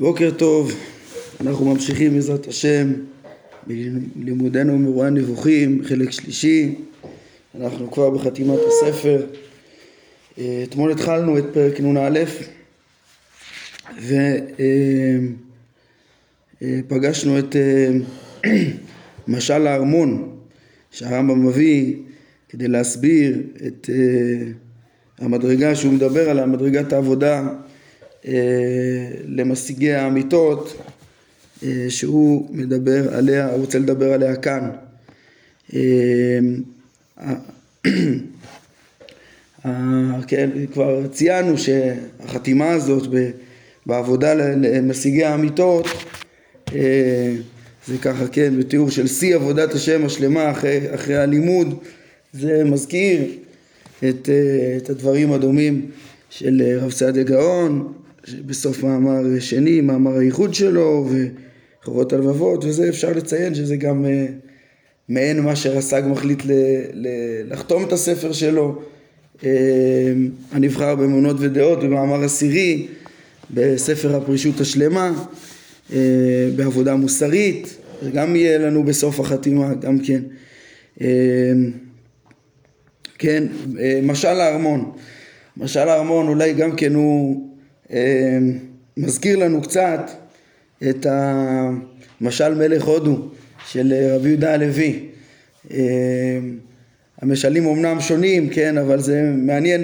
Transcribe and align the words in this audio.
בוקר 0.00 0.30
טוב, 0.30 0.72
אנחנו 1.40 1.74
ממשיכים 1.74 2.14
בעזרת 2.14 2.46
השם 2.46 2.92
בלימודנו 3.66 4.78
מאירועי 4.78 5.06
הנבוכים, 5.08 5.84
חלק 5.84 6.10
שלישי, 6.10 6.74
אנחנו 7.60 7.90
כבר 7.90 8.10
בחתימת 8.10 8.58
הספר. 8.66 9.26
אתמול 10.38 10.92
התחלנו 10.92 11.38
את 11.38 11.44
פרק 11.52 11.80
נ"א 11.80 12.24
ופגשנו 16.62 17.38
את 17.38 17.56
משל 19.28 19.66
הארמון 19.66 20.36
שהרמב"ם 20.90 21.46
מביא 21.46 21.96
כדי 22.48 22.68
להסביר 22.68 23.42
את 23.66 23.90
המדרגה 25.18 25.74
שהוא 25.74 25.92
מדבר 25.92 26.30
עליה, 26.30 26.46
מדרגת 26.46 26.92
העבודה 26.92 27.38
אה, 27.40 27.67
למשיגי 29.26 29.92
האמיתות 29.92 30.76
אה, 31.62 31.86
שהוא 31.88 32.48
מדבר 32.50 33.14
עליה, 33.14 33.50
הוא 33.50 33.60
רוצה 33.60 33.78
לדבר 33.78 34.12
עליה 34.12 34.36
כאן. 34.36 34.70
אה, 35.74 36.38
כן, 40.26 40.50
כבר 40.72 41.06
ציינו 41.06 41.54
שהחתימה 41.58 42.70
הזאת 42.70 43.08
בעבודה 43.86 44.34
למשיגי 44.34 45.24
האמיתות 45.24 45.86
זה 47.86 47.98
ככה 48.02 48.26
כן 48.32 48.58
בתיאור 48.58 48.90
של 48.90 49.06
שיא 49.06 49.34
עבודת 49.34 49.74
השם 49.74 50.04
השלמה 50.04 50.50
אחרי, 50.50 50.94
אחרי 50.94 51.16
הלימוד 51.16 51.78
זה 52.32 52.64
מזכיר 52.64 53.22
את, 53.98 54.28
את 54.76 54.90
הדברים 54.90 55.32
הדומים 55.32 55.90
של 56.30 56.62
רב 56.80 56.90
סעדיה 56.90 57.22
גאון 57.22 57.92
בסוף 58.46 58.84
מאמר 58.84 59.40
שני, 59.40 59.80
מאמר 59.80 60.18
הייחוד 60.18 60.54
שלו 60.54 61.08
וחובות 61.82 62.12
הלבבות 62.12 62.64
וזה 62.64 62.88
אפשר 62.88 63.12
לציין 63.12 63.54
שזה 63.54 63.76
גם 63.76 64.04
אה, 64.06 64.26
מעין 65.08 65.40
מה 65.40 65.56
שרס"ג 65.56 66.02
מחליט 66.06 66.44
ל, 66.44 66.52
ל, 66.92 67.08
לחתום 67.52 67.84
את 67.84 67.92
הספר 67.92 68.32
שלו. 68.32 68.82
אה, 69.44 69.50
הנבחר 70.52 70.94
באמונות 70.94 71.36
ודעות 71.40 71.80
במאמר 71.80 72.24
עשירי 72.24 72.86
בספר 73.50 74.16
הפרישות 74.16 74.60
השלמה 74.60 75.24
אה, 75.92 76.48
בעבודה 76.56 76.94
מוסרית 76.94 77.76
גם 78.14 78.36
יהיה 78.36 78.58
לנו 78.58 78.84
בסוף 78.84 79.20
החתימה 79.20 79.74
גם 79.74 79.98
כן. 79.98 80.20
כן 83.18 83.44
משל 84.02 84.28
הארמון. 84.28 84.92
משל 85.56 85.88
הארמון 85.88 86.28
אולי 86.28 86.52
גם 86.52 86.76
כן 86.76 86.94
הוא 86.94 87.47
מזכיר 88.96 89.36
לנו 89.36 89.62
קצת 89.62 90.10
את 90.90 91.06
המשל 91.10 92.54
מלך 92.54 92.84
הודו 92.84 93.28
של 93.66 93.94
רבי 94.14 94.28
יהודה 94.28 94.54
הלוי. 94.54 95.04
אמ, 95.70 95.78
המשלים 97.22 97.66
אומנם 97.66 98.00
שונים, 98.00 98.48
כן, 98.48 98.78
אבל 98.78 99.00
זה 99.00 99.30
מעניין 99.36 99.80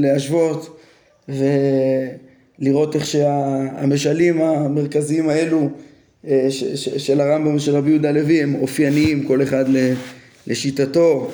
להשוות 0.00 0.80
ולראות 1.28 2.96
איך 2.96 3.06
שהמשלים 3.06 4.42
המרכזיים 4.42 5.28
האלו 5.28 5.70
אה, 6.26 6.46
של 6.76 7.20
הרמב"ם 7.20 7.54
ושל 7.54 7.76
רבי 7.76 7.90
יהודה 7.90 8.08
הלוי 8.08 8.42
הם 8.42 8.54
אופייניים, 8.54 9.24
כל 9.24 9.42
אחד 9.42 9.64
לשיטתו. 10.46 11.30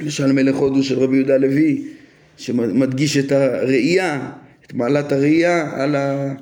למשל 0.00 0.32
מלך 0.32 0.56
הודו 0.56 0.82
של 0.82 0.98
רבי 0.98 1.16
יהודה 1.16 1.34
הלוי 1.34 1.82
שמדגיש 2.36 3.16
את 3.16 3.32
הראייה 3.32 4.30
את 4.66 4.74
מעלת 4.74 5.12
הראייה 5.12 5.70
על 5.72 5.96
ה... 5.96 6.34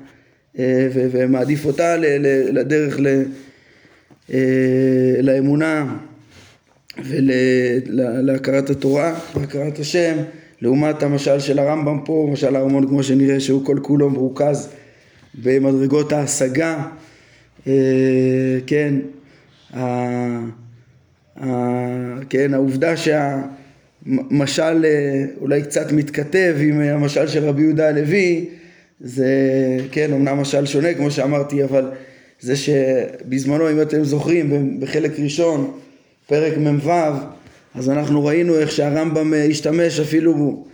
אה, 0.59 0.87
ומעדיף 0.93 1.65
אותה 1.65 1.97
לדרך 2.51 2.99
אה, 4.33 4.39
לאמונה 5.21 5.95
ולהכרת 7.03 8.69
התורה, 8.69 9.19
להכרת 9.35 9.79
השם, 9.79 10.17
לעומת 10.61 11.03
המשל 11.03 11.39
של 11.39 11.59
הרמב"ם 11.59 11.99
פה, 12.05 12.29
משל 12.31 12.55
הארמון 12.55 12.87
כמו 12.87 13.03
שנראה 13.03 13.39
שהוא 13.39 13.65
כל 13.65 13.77
כולו 13.81 14.09
מרוכז 14.09 14.69
במדרגות 15.43 16.11
ההשגה, 16.11 16.83
אה, 17.67 18.57
כן, 18.67 18.95
כן, 22.29 22.53
העובדה 22.53 22.97
שה... 22.97 23.41
משל 24.05 24.85
אה, 24.85 25.25
אולי 25.41 25.61
קצת 25.61 25.91
מתכתב 25.91 26.55
עם 26.59 26.81
אה, 26.81 26.93
המשל 26.93 27.27
של 27.27 27.45
רבי 27.45 27.61
יהודה 27.61 27.89
הלוי, 27.89 28.45
זה 29.01 29.27
כן, 29.91 30.13
אמנם 30.13 30.37
משל 30.37 30.65
שונה 30.65 30.93
כמו 30.93 31.11
שאמרתי, 31.11 31.63
אבל 31.63 31.91
זה 32.39 32.55
שבזמנו, 32.55 33.71
אם 33.71 33.81
אתם 33.81 34.03
זוכרים, 34.03 34.79
בחלק 34.79 35.19
ראשון, 35.19 35.71
פרק 36.27 36.57
מ"ו, 36.57 36.91
אז 37.75 37.89
אנחנו 37.89 38.25
ראינו 38.25 38.59
איך 38.59 38.71
שהרמב"ם 38.71 39.33
אה, 39.33 39.45
השתמש 39.45 39.99
אפילו 39.99 40.65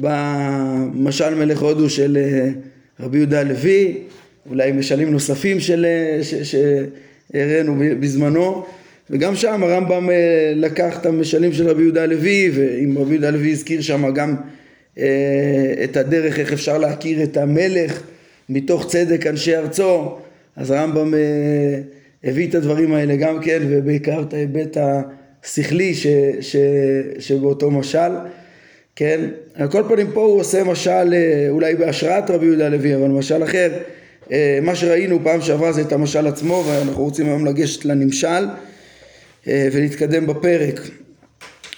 במשל 0.00 1.34
מלך 1.34 1.62
הודו 1.62 1.90
של 1.90 2.18
רבי 3.00 3.18
יהודה 3.18 3.40
הלוי, 3.40 3.98
אולי 4.50 4.72
משלים 4.72 5.10
נוספים 5.10 5.58
שהראינו 6.42 7.76
בזמנו, 8.00 8.64
וגם 9.10 9.36
שם 9.36 9.62
הרמב"ם 9.62 10.10
אה, 10.10 10.52
לקח 10.56 10.98
את 11.00 11.06
המשלים 11.06 11.52
של 11.52 11.68
רבי 11.68 11.82
יהודה 11.82 12.02
הלוי, 12.02 12.50
ואם 12.54 12.98
רבי 12.98 13.10
יהודה 13.10 13.28
הלוי 13.28 13.52
הזכיר 13.52 13.80
שם 13.80 14.10
גם 14.14 14.34
אה, 14.98 15.74
את 15.84 15.96
הדרך 15.96 16.38
איך 16.38 16.52
אפשר 16.52 16.78
להכיר 16.78 17.22
את 17.22 17.36
המלך 17.36 18.02
מתוך 18.48 18.86
צדק 18.86 19.26
אנשי 19.26 19.56
ארצו, 19.56 20.16
אז 20.56 20.70
הרמב"ם 20.70 21.14
אה, 21.14 21.20
הביא 22.24 22.48
את 22.48 22.54
הדברים 22.54 22.94
האלה 22.94 23.16
גם 23.16 23.40
כן, 23.42 23.62
ובעיקר 23.68 24.22
את 24.22 24.34
ההיבט 24.34 24.76
השכלי 25.44 25.94
ש, 25.94 26.06
ש, 26.40 26.56
שבאותו 27.18 27.70
משל, 27.70 28.12
כן? 28.96 29.20
על 29.54 29.68
כל 29.68 29.82
פנים 29.88 30.06
פה 30.14 30.20
הוא 30.20 30.40
עושה 30.40 30.64
משל 30.64 31.14
אולי 31.48 31.74
בהשראת 31.74 32.30
רבי 32.30 32.46
יהודה 32.46 32.66
הלוי, 32.66 32.94
אבל 32.94 33.08
משל 33.08 33.44
אחר, 33.44 33.72
מה 34.62 34.74
שראינו 34.74 35.18
פעם 35.22 35.40
שעברה 35.40 35.72
זה 35.72 35.80
את 35.80 35.92
המשל 35.92 36.26
עצמו, 36.26 36.64
ואנחנו 36.68 37.04
רוצים 37.04 37.26
היום 37.26 37.46
לגשת 37.46 37.84
לנמשל. 37.84 38.44
אה, 39.48 39.68
ולהתקדם 39.72 40.26
בפרק. 40.26 40.80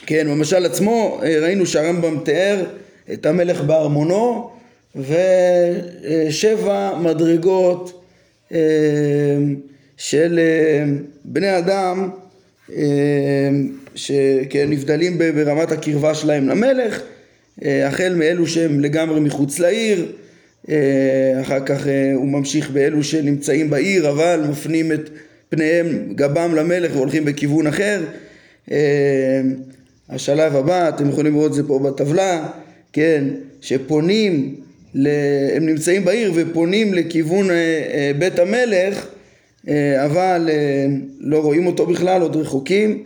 כן, 0.07 0.27
במשל 0.31 0.67
עצמו 0.67 1.21
אה, 1.23 1.39
ראינו 1.41 1.67
שהרמב"ם 1.67 2.19
תיאר 2.25 2.65
את 3.13 3.27
המלך 3.27 3.61
בארמונו 3.61 4.51
ושבע 4.97 6.99
מדרגות 7.01 8.03
אה, 8.53 8.59
של 9.97 10.41
בני 11.25 11.59
אדם 11.59 12.11
שנבדלים 13.95 15.19
ברמת 15.19 15.73
הקרבה 15.73 16.15
שלהם 16.15 16.49
למלך, 16.49 17.03
החל 17.63 18.15
מאלו 18.17 18.47
שהם 18.47 18.81
לגמרי 18.81 19.21
מחוץ 19.21 19.59
לעיר, 19.59 20.13
אחר 21.41 21.61
כך 21.67 21.87
הוא 22.15 22.29
ממשיך 22.29 22.71
באלו 22.71 23.05
שנמצאים 23.05 23.71
בעיר 23.71 24.11
אבל 24.11 24.45
מפנים 24.51 24.93
את 24.93 25.11
פניהם 25.49 26.13
גבם 26.15 26.55
למלך 26.55 26.97
והולכים 26.97 27.25
בכיוון 27.25 27.67
אחר. 27.67 28.03
אה, 28.71 29.41
השלב 30.09 30.57
הבא, 30.57 30.89
אתם 30.89 31.09
יכולים 31.09 31.35
לראות 31.35 31.51
את 31.51 31.55
זה 31.55 31.63
פה 31.69 31.79
בטבלה, 31.79 32.49
כן, 32.93 33.25
שפונים, 33.61 34.55
הם 35.55 35.67
נמצאים 35.67 36.05
בעיר 36.05 36.33
ופונים 36.35 36.95
לכיוון 36.95 37.51
אה, 37.51 37.55
אה, 37.55 38.11
בית 38.19 38.39
המלך, 38.39 39.07
אבל 40.05 40.49
לא 41.21 41.43
רואים 41.43 41.67
אותו 41.67 41.87
בכלל, 41.87 42.23
עוד 42.23 42.37
רחוקים. 42.37 43.03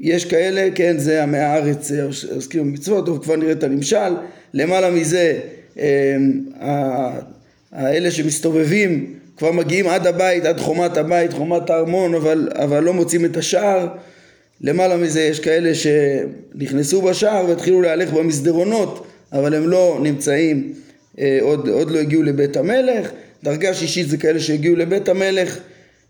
יש 0.00 0.24
כאלה, 0.24 0.68
כן, 0.74 0.98
זה 0.98 1.22
עמי 1.22 1.38
הארץ 1.38 1.92
עוסקים 2.34 2.64
במצוות, 2.64 3.06
טוב, 3.06 3.24
כבר 3.24 3.36
נראה 3.36 3.52
את 3.52 3.62
הנמשל. 3.62 4.12
למעלה 4.54 4.90
מזה, 4.90 5.38
האלה 7.72 8.10
שמסתובבים 8.10 9.14
כבר 9.36 9.52
מגיעים 9.52 9.88
עד 9.88 10.06
הבית, 10.06 10.44
עד 10.44 10.60
חומת 10.60 10.96
הבית, 10.96 11.32
חומת 11.32 11.70
הארמון, 11.70 12.14
אבל, 12.14 12.48
אבל 12.54 12.82
לא 12.82 12.92
מוצאים 12.92 13.24
את 13.24 13.36
השער. 13.36 13.88
למעלה 14.60 14.96
מזה 14.96 15.22
יש 15.22 15.40
כאלה 15.40 15.72
שנכנסו 15.74 17.02
בשער 17.02 17.44
והתחילו 17.48 17.82
להלך 17.82 18.12
במסדרונות, 18.12 19.06
אבל 19.32 19.54
הם 19.54 19.68
לא 19.68 19.98
נמצאים, 20.02 20.72
אה, 21.18 21.38
עוד, 21.40 21.68
עוד 21.68 21.90
לא 21.90 21.98
הגיעו 21.98 22.22
לבית 22.22 22.56
המלך. 22.56 23.10
דרגה 23.44 23.74
שישית 23.74 24.08
זה 24.08 24.16
כאלה 24.16 24.40
שהגיעו 24.40 24.76
לבית 24.76 25.08
המלך, 25.08 25.58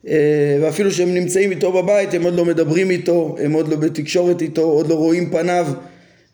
אה, 0.09 0.59
ואפילו 0.61 0.91
שהם 0.91 1.15
נמצאים 1.15 1.51
איתו 1.51 1.73
בבית, 1.73 2.15
הם 2.15 2.23
עוד 2.23 2.35
לא 2.35 2.45
מדברים 2.45 2.91
איתו, 2.91 3.37
הם 3.41 3.53
עוד 3.53 3.69
לא 3.69 3.77
בתקשורת 3.77 4.43
איתו, 4.43 4.63
עוד 4.63 4.89
לא 4.89 4.95
רואים 4.95 5.31
פניו, 5.31 5.67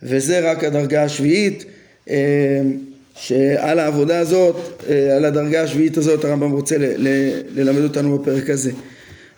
וזה 0.02 0.50
רק 0.50 0.64
הדרגה 0.64 1.02
השביעית. 1.02 1.64
אה, 2.10 2.16
שעל 3.20 3.78
העבודה 3.78 4.18
הזאת, 4.18 4.56
אה, 4.88 5.16
על 5.16 5.24
הדרגה 5.24 5.62
השביעית 5.62 5.96
הזאת 5.96 6.24
הרמב"ם 6.24 6.50
רוצה 6.50 6.78
ל- 6.78 6.94
ל- 6.96 7.40
ללמד 7.54 7.82
אותנו 7.82 8.18
בפרק 8.18 8.50
הזה. 8.50 8.70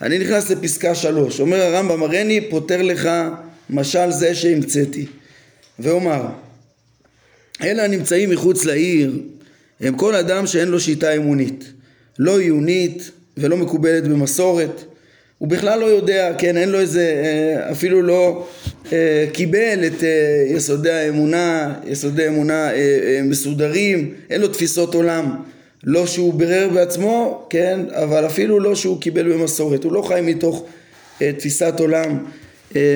אני 0.03 0.19
נכנס 0.19 0.51
לפסקה 0.51 0.95
שלוש, 0.95 1.41
אומר 1.41 1.61
הרמב"ם 1.63 2.03
הריני 2.03 2.51
פותר 2.51 2.83
לך 2.83 3.11
משל 3.71 4.11
זה 4.11 4.35
שהמצאתי. 4.35 5.07
ואומר 5.79 6.23
אלה 7.63 7.85
הנמצאים 7.85 8.31
מחוץ 8.31 8.65
לעיר 8.65 9.21
הם 9.81 9.97
כל 9.97 10.15
אדם 10.15 10.47
שאין 10.47 10.69
לו 10.69 10.81
שיטה 10.81 11.17
אמונית, 11.17 11.73
לא 12.19 12.39
עיונית 12.41 13.11
ולא 13.37 13.57
מקובלת 13.57 14.09
במסורת, 14.09 14.85
הוא 15.43 15.49
בכלל 15.49 15.81
לא 15.81 15.87
יודע, 15.87 16.33
כן, 16.39 16.57
אין 16.57 16.69
לו 16.69 16.81
איזה, 16.81 17.23
אה, 17.25 17.71
אפילו 17.73 18.03
לא 18.03 18.47
אה, 18.93 19.27
קיבל 19.33 19.87
את 19.87 20.05
אה, 20.05 20.45
יסודי 20.57 20.91
האמונה, 20.91 21.75
יסודי 21.87 22.29
אמונה 22.29 22.69
מסודרים, 23.25 24.15
אין 24.31 24.41
לו 24.41 24.49
תפיסות 24.49 24.95
עולם, 24.95 25.37
לא 25.85 26.07
שהוא 26.07 26.35
בירר 26.35 26.69
בעצמו, 26.75 27.47
כן, 27.51 27.81
אבל 27.91 28.27
אפילו 28.27 28.61
לא 28.61 28.75
שהוא 28.75 29.01
קיבל 29.01 29.33
במסורת, 29.33 29.85
הוא 29.85 29.93
לא 29.93 30.03
חי 30.03 30.21
מתוך 30.23 30.65
תפיסת 31.19 31.75
עולם 31.79 32.19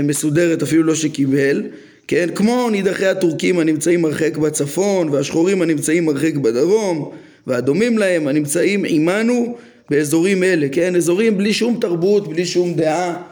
מסודרת, 0.04 0.62
אפילו 0.62 0.82
לא 0.82 0.94
שקיבל, 0.94 1.62
כן, 2.08 2.28
כמו 2.34 2.70
נידחי 2.70 3.06
הטורקים 3.06 3.58
הנמצאים 3.58 4.04
הרחק 4.04 4.36
בצפון, 4.36 5.08
והשחורים 5.08 5.62
הנמצאים 5.62 6.08
הרחק 6.08 6.34
בדרום, 6.34 7.10
והדומים 7.46 7.98
להם 7.98 8.28
הנמצאים 8.28 8.84
עמנו 8.88 9.56
באזורים 9.90 10.44
אלה, 10.44 10.68
כן? 10.72 10.96
אזורים 10.96 11.38
בלי 11.38 11.52
שום 11.52 11.78
תרבות, 11.80 12.28
בלי 12.28 12.46
שום 12.46 12.74
דעה, 12.74 13.22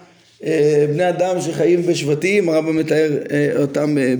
אה, 0.45 0.87
בני 0.93 1.09
אדם 1.09 1.41
שחיים 1.41 1.83
בשבטים, 1.83 2.49
הרמב"ם 2.49 2.77
מתאר 2.77 3.19
אה, 3.31 3.53
אותם, 3.57 3.99
אה, 3.99 4.15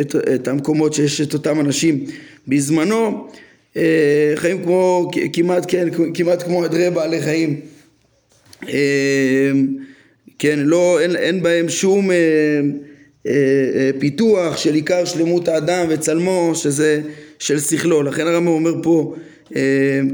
את, 0.00 0.16
את 0.34 0.48
המקומות 0.48 0.94
שיש 0.94 1.20
את 1.20 1.34
אותם 1.34 1.60
אנשים. 1.60 2.04
בזמנו, 2.48 3.28
חיים 4.34 4.62
כמו, 4.62 5.10
כמעט, 5.32 5.64
כן, 5.68 5.88
כמעט 6.14 6.42
כמו 6.42 6.64
עדרי 6.64 6.90
בעלי 6.90 7.20
חיים, 7.20 7.60
כן, 10.38 10.58
לא, 10.58 11.00
אין, 11.00 11.16
אין 11.16 11.42
בהם 11.42 11.68
שום 11.68 12.10
פיתוח 13.98 14.56
של 14.56 14.74
עיקר 14.74 15.04
שלמות 15.04 15.48
האדם 15.48 15.86
וצלמו, 15.88 16.52
שזה 16.54 17.00
של 17.38 17.60
שכלו, 17.60 18.02
לכן 18.02 18.26
הרמב"ם 18.26 18.48
אומר 18.48 18.82
פה 18.82 19.14
אה, 19.14 19.20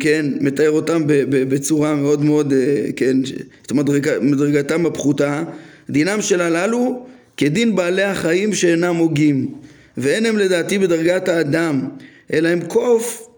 כן, 0.01 0.27
מתאר 0.41 0.71
אותם 0.71 1.03
בצורה 1.31 1.95
מאוד 1.95 2.25
מאוד, 2.25 2.53
אה, 2.53 2.87
כן, 2.97 3.17
את 3.63 3.73
מדרגתם 4.21 4.87
הפחותה, 4.87 5.43
דינם 5.91 6.23
של 6.23 6.41
הללו 6.41 7.07
כדין 7.37 7.77
בעלי 7.77 8.03
החיים 8.03 8.55
שאינם 8.55 8.97
הוגים, 8.97 9.55
ואין 9.97 10.27
הם 10.27 10.39
לדעתי 10.39 10.79
בדרגת 10.79 11.29
האדם, 11.29 11.89
אלא 12.33 12.49
הם 12.49 12.61
קוף, 12.61 13.29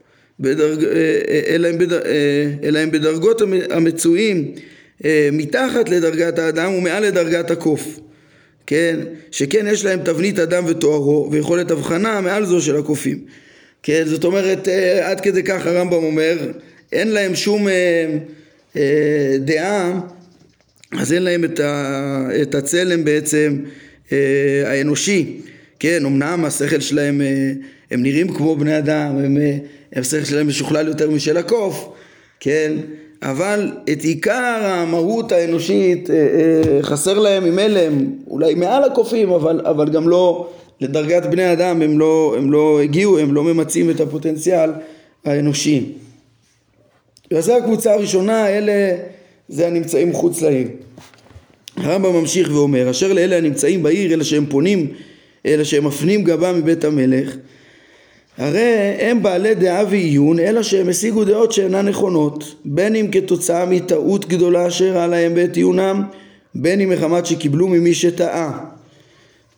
בדרג, 0.41 0.85
אה, 0.85 0.91
אלא, 1.49 1.69
הם 1.69 1.79
בדר, 1.79 2.01
אלא 2.63 2.79
הם 2.79 2.91
בדרגות 2.91 3.43
המצויים 3.71 4.53
מתחת 5.33 5.89
לדרגת 5.89 6.39
האדם 6.39 6.75
ומעל 6.75 7.03
לדרגת 7.05 7.51
הקוף. 7.51 8.01
כן, 8.67 8.99
שכן 9.31 9.67
יש 9.69 9.85
להם 9.85 10.01
תבנית 10.05 10.39
אדם 10.39 10.65
ותוארו 10.67 11.29
ויכולת 11.33 11.71
הבחנה 11.71 12.21
מעל 12.21 12.45
זו 12.45 12.61
של 12.61 12.77
הקופים. 12.77 13.19
כן, 13.87 14.03
זאת 14.07 14.25
אומרת, 14.25 14.69
אה, 14.69 15.11
עד 15.11 15.21
כדי 15.21 15.43
כך 15.43 15.67
הרמב"ם 15.67 16.05
אומר, 16.05 16.39
אין 16.93 17.09
להם 17.09 17.35
שום 17.35 17.69
אה, 17.69 18.07
אה, 18.77 19.37
דעה, 19.39 20.01
אז 20.99 21.13
אין 21.13 21.23
להם 21.23 21.45
את, 21.45 21.61
ה, 21.61 22.29
את 22.43 22.55
הצלם 22.55 23.05
בעצם 23.05 23.57
אה, 24.13 24.63
האנושי, 24.67 25.41
כן, 25.79 26.07
אמנם 26.07 26.45
השכל 26.45 26.81
שלהם, 26.81 27.21
אה, 27.21 27.53
הם 27.91 28.03
נראים 28.03 28.29
כמו 28.29 28.57
בני 28.57 28.79
אדם, 28.79 29.19
הם, 29.25 29.37
אה, 29.37 29.57
השכל 30.01 30.25
שלהם 30.25 30.49
משוכלל 30.49 30.89
יותר 30.89 31.11
משל 31.11 31.37
הקוף, 31.37 31.89
כן, 32.41 32.73
אבל 33.23 33.73
את 33.93 34.03
עיקר 34.03 34.61
המהות 34.65 35.33
האנושית 35.33 36.11
אה, 36.11 36.17
אה, 36.17 36.83
חסר 36.83 37.19
להם 37.19 37.45
עם 37.45 37.59
אלה, 37.59 37.89
אולי 38.27 38.55
מעל 38.55 38.85
הקופים, 38.85 39.31
אבל, 39.31 39.61
אבל 39.65 39.89
גם 39.89 40.09
לא 40.09 40.51
לדרגת 40.81 41.27
בני 41.27 41.53
אדם 41.53 41.83
הם 41.83 41.99
לא, 41.99 42.35
הם 42.39 42.53
לא 42.53 42.81
הגיעו, 42.83 43.19
הם 43.19 43.35
לא 43.35 43.45
ממצים 43.45 43.91
את 43.91 44.01
הפוטנציאל 44.01 44.71
האנושי. 45.25 45.93
וזו 47.33 47.57
הקבוצה 47.57 47.93
הראשונה, 47.93 48.49
אלה 48.49 48.97
זה 49.49 49.67
הנמצאים 49.67 50.11
מחוץ 50.11 50.43
לעיר. 50.43 50.69
הרמב"ם 51.77 52.13
ממשיך 52.13 52.49
ואומר, 52.53 52.91
אשר 52.91 53.13
לאלה 53.13 53.37
הנמצאים 53.37 53.83
בעיר, 53.83 54.15
אלה 54.15 54.25
שהם 54.25 54.47
פונים, 54.47 54.89
אלה 55.47 55.65
שהם 55.65 55.87
מפנים 55.87 56.25
גבם 56.25 56.59
מבית 56.59 56.85
המלך, 56.85 57.37
הרי 58.39 58.97
הם 58.99 59.23
בעלי 59.23 59.55
דעה 59.55 59.85
ועיון, 59.91 60.39
אלא 60.39 60.63
שהם 60.63 60.89
השיגו 60.89 61.25
דעות 61.25 61.53
שאינן 61.53 61.89
נכונות, 61.89 62.55
בין 62.65 62.97
אם 62.97 63.09
כתוצאה 63.13 63.67
מטעות 63.67 64.29
גדולה 64.29 64.67
אשר 64.67 65.07
להם 65.07 65.35
בעת 65.35 65.57
עיונם, 65.57 66.03
בין 66.55 66.81
אם 66.81 66.91
מחמת 66.91 67.27
שקיבלו 67.27 67.69
ממי 67.69 67.95
שטעה. 67.95 68.74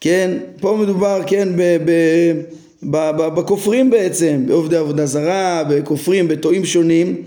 כן, 0.01 0.39
פה 0.61 0.79
מדובר, 0.81 1.21
כן, 1.27 1.49
ב, 1.57 1.77
ב, 2.91 3.11
בכופרים 3.11 3.91
בעצם, 3.91 4.43
בעובדי 4.47 4.77
עבודה 4.77 5.07
זרה, 5.07 5.63
בכופרים, 5.69 6.29
בטועים 6.29 6.65
שונים, 6.65 7.23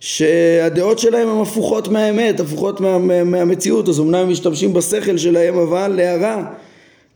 שהדעות 0.00 0.98
שלהם 0.98 1.28
הן 1.28 1.40
הפוכות 1.40 1.88
מהאמת, 1.88 2.40
הפוכות 2.40 2.80
מה, 2.80 2.98
מה, 2.98 3.24
מהמציאות, 3.24 3.88
אז 3.88 4.00
אמנם 4.00 4.14
הם 4.14 4.30
משתמשים 4.30 4.72
בשכל 4.72 5.16
שלהם, 5.16 5.58
אבל 5.58 5.88
להרע, 5.96 6.42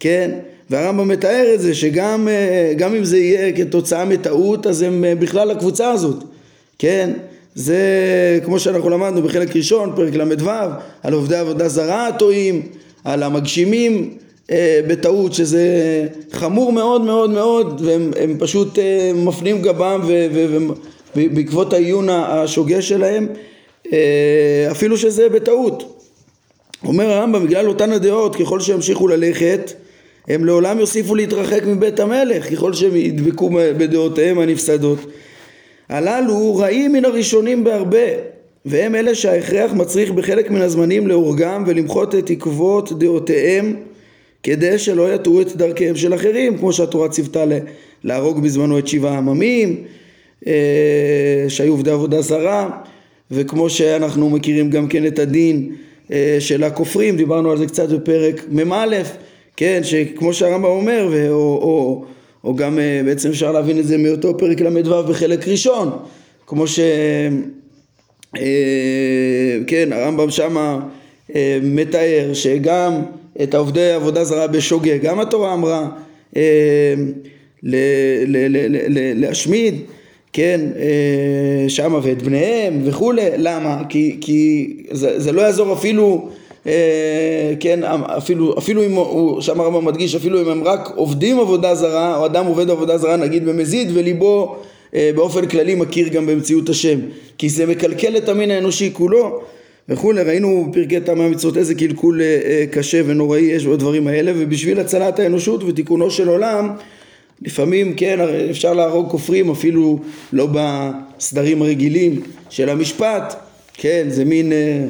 כן, 0.01 0.31
והרמב"ם 0.71 1.09
מתאר 1.09 1.55
את 1.55 1.61
זה, 1.61 1.75
שגם 1.75 2.29
אה, 2.29 2.89
אם 2.99 3.05
זה 3.05 3.19
יהיה 3.19 3.53
כתוצאה 3.53 4.05
מטעות, 4.05 4.67
אז 4.67 4.83
הם 4.83 5.05
אה, 5.05 5.15
בכלל 5.15 5.51
הקבוצה 5.51 5.91
הזאת, 5.91 6.25
כן, 6.79 7.11
זה 7.55 7.79
כמו 8.45 8.59
שאנחנו 8.59 8.91
למדנו 8.91 9.23
בחלק 9.23 9.57
ראשון, 9.57 9.93
פרק 9.97 10.15
ל"ו, 10.15 10.51
על 11.03 11.13
עובדי 11.13 11.37
עבודה 11.37 11.69
זרה 11.69 12.09
הטועים, 12.09 12.63
על 13.05 13.23
המגשימים 13.23 14.15
אה, 14.51 14.81
בטעות 14.87 15.35
שזה 15.35 15.63
חמור 16.33 16.73
מאוד 16.73 17.03
מאוד 17.03 17.31
מאוד 17.31 17.81
והם 17.85 18.37
פשוט 18.39 18.79
אה, 18.79 19.11
מפנים 19.15 19.63
גבם 19.63 20.01
ובעקבות 21.17 21.73
העיון 21.73 22.09
השוגה 22.09 22.83
שלהם 22.83 23.27
אה, 23.93 24.69
אפילו 24.71 24.97
שזה 24.97 25.29
בטעות. 25.29 26.05
אומר 26.85 27.11
הרמב"ם 27.11 27.47
בגלל 27.47 27.69
אותן 27.69 27.93
הדעות 27.93 28.37
ככל 28.37 28.61
שימשיכו 28.61 29.09
ללכת 29.09 29.73
הם 30.29 30.45
לעולם 30.45 30.79
יוסיפו 30.79 31.15
להתרחק 31.15 31.63
מבית 31.67 32.01
המלך 32.01 32.53
ככל 32.53 32.73
שהם 32.73 32.97
ידבקו 32.97 33.51
בדעותיהם 33.53 34.39
הנפסדות. 34.39 34.99
הללו 35.89 36.57
רעים 36.57 36.93
מן 36.93 37.05
הראשונים 37.05 37.65
בהרבה 37.65 38.07
והם 38.65 38.95
אלה 38.95 39.15
שההכרח 39.15 39.73
מצריך 39.73 40.11
בחלק 40.11 40.51
מן 40.51 40.63
הזמנים 40.63 41.07
להורגם 41.07 41.65
ולמחות 41.67 42.15
את 42.15 42.31
עקבות 42.31 42.99
דעותיהם 42.99 43.77
כדי 44.43 44.79
שלא 44.79 45.15
יטעו 45.15 45.41
את 45.41 45.57
דרכיהם 45.57 45.97
של 45.97 46.15
אחרים, 46.15 46.59
כמו 46.59 46.73
שהתורה 46.73 47.09
ציוותה 47.09 47.45
להרוג 48.05 48.43
בזמנו 48.43 48.79
את 48.79 48.89
שבעה 48.89 49.19
עממים, 49.19 49.85
אה, 50.47 51.45
שהיו 51.49 51.73
עובדי 51.73 51.91
עבודה 51.91 52.23
זרה, 52.23 52.71
וכמו 53.31 53.71
שאנחנו 53.71 54.31
מכירים 54.31 54.71
גם 54.71 54.89
כן 54.89 55.07
את 55.07 55.19
הדין 55.19 55.73
אה, 56.13 56.37
של 56.41 56.65
הכופרים, 56.65 57.17
דיברנו 57.17 57.51
על 57.51 57.59
זה 57.59 57.67
קצת 57.67 57.89
בפרק 57.89 58.45
מ"א, 58.51 59.03
כן, 59.57 59.81
שכמו 59.83 60.35
שהרמב"ם 60.35 60.69
אומר, 60.69 61.29
או, 61.31 61.35
או, 61.35 62.05
או 62.45 62.57
גם 62.57 62.79
אה, 62.79 63.01
בעצם 63.05 63.29
אפשר 63.29 63.53
להבין 63.53 63.79
את 63.79 63.87
זה 63.87 63.99
מאותו 63.99 64.39
פרק 64.39 64.61
ל"ו 64.61 65.05
בחלק 65.05 65.49
ראשון, 65.49 65.91
כמו 66.47 66.67
ש... 66.67 66.81
כן, 69.67 69.93
הרמב"ם 69.93 70.31
שמה 70.31 70.81
מתאר 71.63 72.31
שגם 72.35 73.03
את 73.43 73.55
העובדי 73.55 73.91
עבודה 73.91 74.25
זרה 74.25 74.47
בשוגג. 74.47 74.99
גם 75.03 75.21
התורה 75.21 75.55
אמרה 75.55 75.89
אה, 76.37 76.95
ל, 77.63 77.77
ל, 78.27 78.37
ל, 78.47 78.77
ל, 78.77 78.79
ל, 78.89 79.21
להשמיד, 79.21 79.75
כן, 80.33 80.61
אה, 80.77 81.69
שמה 81.69 81.99
ואת 82.03 82.23
בניהם 82.23 82.81
וכולי. 82.85 83.23
למה? 83.37 83.83
כי, 83.89 84.17
כי 84.21 84.73
זה, 84.91 85.21
זה 85.21 85.33
לא 85.33 85.43
יעזור 85.43 85.73
אפילו, 85.73 86.29
אה, 86.67 87.53
כן, 87.61 87.81
אפילו, 88.05 88.59
אפילו 88.59 88.85
אם 88.85 88.93
הוא, 88.93 89.41
שם 89.41 89.61
הרמב"ם 89.61 89.85
מדגיש, 89.85 90.15
אפילו 90.15 90.43
אם 90.43 90.49
הם 90.49 90.65
רק 90.65 90.93
עובדים 90.97 91.41
עבודה 91.41 91.75
זרה, 91.75 92.17
או 92.17 92.27
אדם 92.27 92.47
עובד 92.47 92.71
עבודה 92.71 92.99
זרה 92.99 93.17
נגיד 93.17 93.45
במזיד 93.45 93.91
וליבו 93.95 94.57
אה, 94.95 95.11
באופן 95.15 95.47
כללי 95.47 95.75
מכיר 95.75 96.09
גם 96.09 96.27
במציאות 96.27 96.69
השם. 96.69 96.99
כי 97.39 97.49
זה 97.49 97.67
מקלקל 97.67 98.17
את 98.17 98.29
המין 98.29 98.51
האנושי 98.51 98.91
כולו. 98.93 99.41
וכולי, 99.89 100.23
ראינו 100.23 100.69
בפרקי 100.71 101.01
טעמי 101.01 101.25
המצוות 101.25 101.57
איזה 101.57 101.75
קלקול 101.75 102.21
אה, 102.21 102.41
אה, 102.45 102.65
קשה 102.71 103.01
ונוראי 103.07 103.41
יש 103.41 103.67
בדברים 103.67 104.09
האלה, 104.09 104.33
ובשביל 104.37 104.81
הצלת 104.81 105.19
האנושות 105.19 105.65
ותיקונו 105.65 106.11
של 106.11 106.29
עולם, 106.29 106.71
לפעמים 107.43 107.95
כן 107.95 108.21
אפשר 108.51 108.75
להרוג 108.75 109.11
כופרים 109.11 109.51
אפילו 109.51 109.99
לא 110.33 110.49
בסדרים 110.53 111.63
הרגילים 111.63 112.21
של 112.51 112.69
המשפט, 112.69 113.35
כן, 113.75 114.07
זה 114.09 114.25
מין 114.25 114.53
אה, 114.53 114.85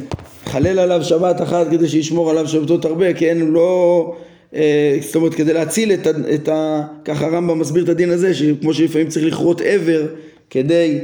חלל 0.44 0.78
עליו 0.78 1.04
שבת 1.04 1.42
אחת 1.42 1.70
כדי 1.70 1.88
שישמור 1.88 2.30
עליו 2.30 2.48
שבתות 2.48 2.84
הרבה, 2.84 3.12
כן, 3.12 3.38
לא... 3.40 4.14
זאת 5.00 5.16
אומרת 5.16 5.34
כדי 5.34 5.52
להציל 5.52 5.92
את 5.92 6.06
ה... 6.06 6.10
את 6.34 6.48
ה 6.48 6.82
ככה 7.04 7.26
הרמב"ם 7.26 7.58
מסביר 7.58 7.84
את 7.84 7.88
הדין 7.88 8.10
הזה 8.10 8.34
שכמו 8.34 8.74
שלפעמים 8.74 9.08
צריך 9.08 9.26
לכרות 9.26 9.60
עבר 9.60 10.06
כדי 10.50 10.98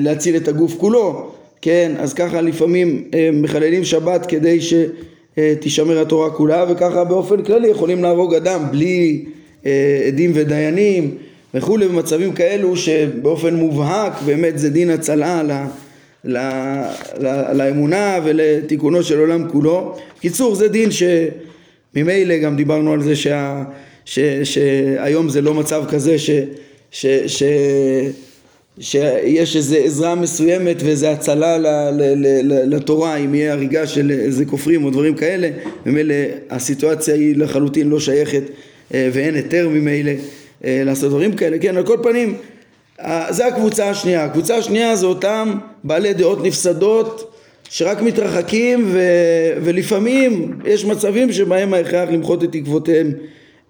להציל 0.00 0.36
את 0.36 0.48
הגוף 0.48 0.74
כולו 0.78 1.32
כן, 1.62 1.92
אז 1.98 2.14
ככה 2.14 2.40
לפעמים 2.40 3.04
אה, 3.14 3.30
מחללים 3.32 3.84
שבת 3.84 4.26
כדי 4.26 4.58
שתישמר 4.60 6.00
התורה 6.00 6.30
כולה 6.30 6.64
וככה 6.68 7.04
באופן 7.04 7.42
כללי 7.42 7.68
יכולים 7.68 8.02
להרוג 8.02 8.34
אדם 8.34 8.64
בלי 8.70 9.24
אה, 9.66 10.04
עדים 10.06 10.30
ודיינים 10.34 11.14
וכולי 11.54 11.88
במצבים 11.88 12.32
כאלו 12.32 12.76
שבאופן 12.76 13.54
מובהק 13.54 14.12
באמת 14.26 14.58
זה 14.58 14.70
דין 14.70 14.90
הצלה 14.90 15.42
ל, 15.42 15.52
ל, 16.24 16.38
ל, 17.18 17.52
לאמונה 17.52 18.18
ולתיקונו 18.24 19.02
של 19.02 19.18
עולם 19.18 19.48
כולו. 19.50 19.96
קיצור 20.20 20.54
זה 20.54 20.68
דין 20.68 20.88
שממילא 20.90 22.36
גם 22.36 22.56
דיברנו 22.56 22.92
על 22.92 23.02
זה 23.02 23.16
שה, 23.16 23.62
ש, 24.04 24.18
שהיום 24.44 25.28
זה 25.28 25.40
לא 25.40 25.54
מצב 25.54 25.84
כזה 25.88 26.18
ש, 26.18 26.30
ש, 26.90 27.06
ש, 27.06 27.42
שיש 28.80 29.56
איזו 29.56 29.76
עזרה 29.76 30.14
מסוימת 30.14 30.82
ואיזו 30.82 31.06
הצלה 31.06 31.58
ל, 31.58 31.66
ל, 31.92 32.02
ל, 32.42 32.74
לתורה 32.76 33.16
אם 33.16 33.34
יהיה 33.34 33.52
הריגה 33.52 33.86
של 33.86 34.10
איזה 34.10 34.44
כופרים 34.44 34.84
או 34.84 34.90
דברים 34.90 35.14
כאלה 35.14 35.50
ממילא 35.86 36.14
הסיטואציה 36.50 37.14
היא 37.14 37.36
לחלוטין 37.36 37.88
לא 37.88 38.00
שייכת 38.00 38.42
אה, 38.94 39.08
ואין 39.12 39.34
היתר 39.34 39.68
ממילא 39.68 40.12
אה, 40.64 40.82
לעשות 40.84 41.10
דברים 41.10 41.36
כאלה, 41.36 41.58
כן, 41.58 41.76
על 41.76 41.86
כל 41.86 41.98
פנים, 42.02 42.34
זה 43.30 43.46
הקבוצה 43.46 43.90
השנייה. 43.90 44.24
הקבוצה 44.24 44.56
השנייה 44.56 44.96
זה 44.96 45.06
אותם 45.06 45.54
בעלי 45.84 46.12
דעות 46.12 46.44
נפסדות 46.44 47.34
שרק 47.70 48.02
מתרחקים 48.02 48.84
ו, 48.92 49.00
ולפעמים 49.64 50.58
יש 50.64 50.84
מצבים 50.84 51.32
שבהם 51.32 51.74
ההכרח 51.74 52.08
למחות 52.08 52.44
את 52.44 52.48
תקוותיהם, 52.52 53.12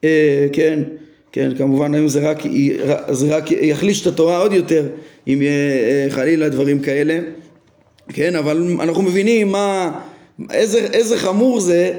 אה, 0.05 0.47
כן, 0.53 0.79
כן, 1.33 1.51
כמובן 1.59 1.95
היום 1.95 2.09
זה 2.09 2.31
רק, 2.31 2.39
זה 3.11 3.37
רק 3.37 3.51
יחליש 3.51 4.03
את 4.03 4.07
התורה 4.07 4.39
עוד 4.39 4.53
יותר 4.53 4.87
אם 5.29 5.43
יהיה 5.43 6.11
חלילה 6.11 6.49
דברים 6.49 6.81
כאלה, 6.81 7.19
כן, 8.09 8.37
אבל 8.37 8.77
אנחנו 8.81 9.03
מבינים 9.03 9.49
מה, 9.49 9.91
איזה, 10.51 10.79
איזה 10.79 11.17
חמור 11.17 11.61
זה 11.61 11.93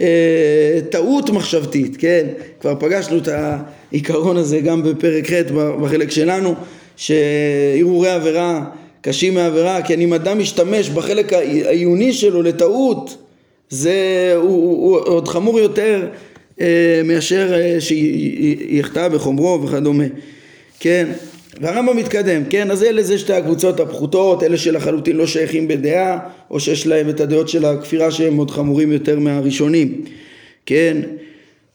אה, 0.00 0.78
טעות 0.90 1.30
מחשבתית, 1.30 1.96
כן? 1.96 2.26
כבר 2.60 2.74
פגשנו 2.78 3.18
את 3.18 3.28
העיקרון 3.28 4.36
הזה 4.36 4.60
גם 4.60 4.82
בפרק 4.82 5.32
ח' 5.32 5.50
בחלק 5.82 6.10
שלנו, 6.10 6.54
שהרהורי 6.96 8.10
עבירה 8.10 8.64
קשים 9.00 9.34
מעבירה, 9.34 9.82
כי 9.82 9.94
אם 9.94 10.14
אדם 10.14 10.38
משתמש 10.38 10.90
בחלק 10.90 11.32
העיוני 11.32 12.12
שלו 12.12 12.42
לטעות, 12.42 13.16
זה 13.70 14.32
הוא, 14.36 14.42
הוא, 14.48 14.98
הוא 14.98 15.14
עוד 15.14 15.28
חמור 15.28 15.60
יותר 15.60 16.02
אה, 16.02 16.08
מאשר 17.04 17.54
אה, 17.54 17.76
שיחטא 17.80 19.08
בחומרו 19.08 19.62
וכדומה, 19.62 20.04
כן? 20.80 21.08
והרמב"ם 21.60 21.96
מתקדם, 21.96 22.42
כן? 22.50 22.70
אז 22.70 22.82
אלה 22.82 23.02
זה 23.02 23.18
שתי 23.18 23.32
הקבוצות 23.32 23.80
הפחותות, 23.80 24.42
אלה 24.42 24.56
שלחלוטין 24.56 25.16
לא 25.16 25.26
שייכים 25.26 25.68
בדעה, 25.68 26.18
או 26.50 26.60
שיש 26.60 26.86
להם 26.86 27.08
את 27.08 27.20
הדעות 27.20 27.48
של 27.48 27.64
הכפירה 27.64 28.10
שהם 28.10 28.36
עוד 28.36 28.50
חמורים 28.50 28.92
יותר 28.92 29.18
מהראשונים, 29.18 30.04
כן? 30.66 30.96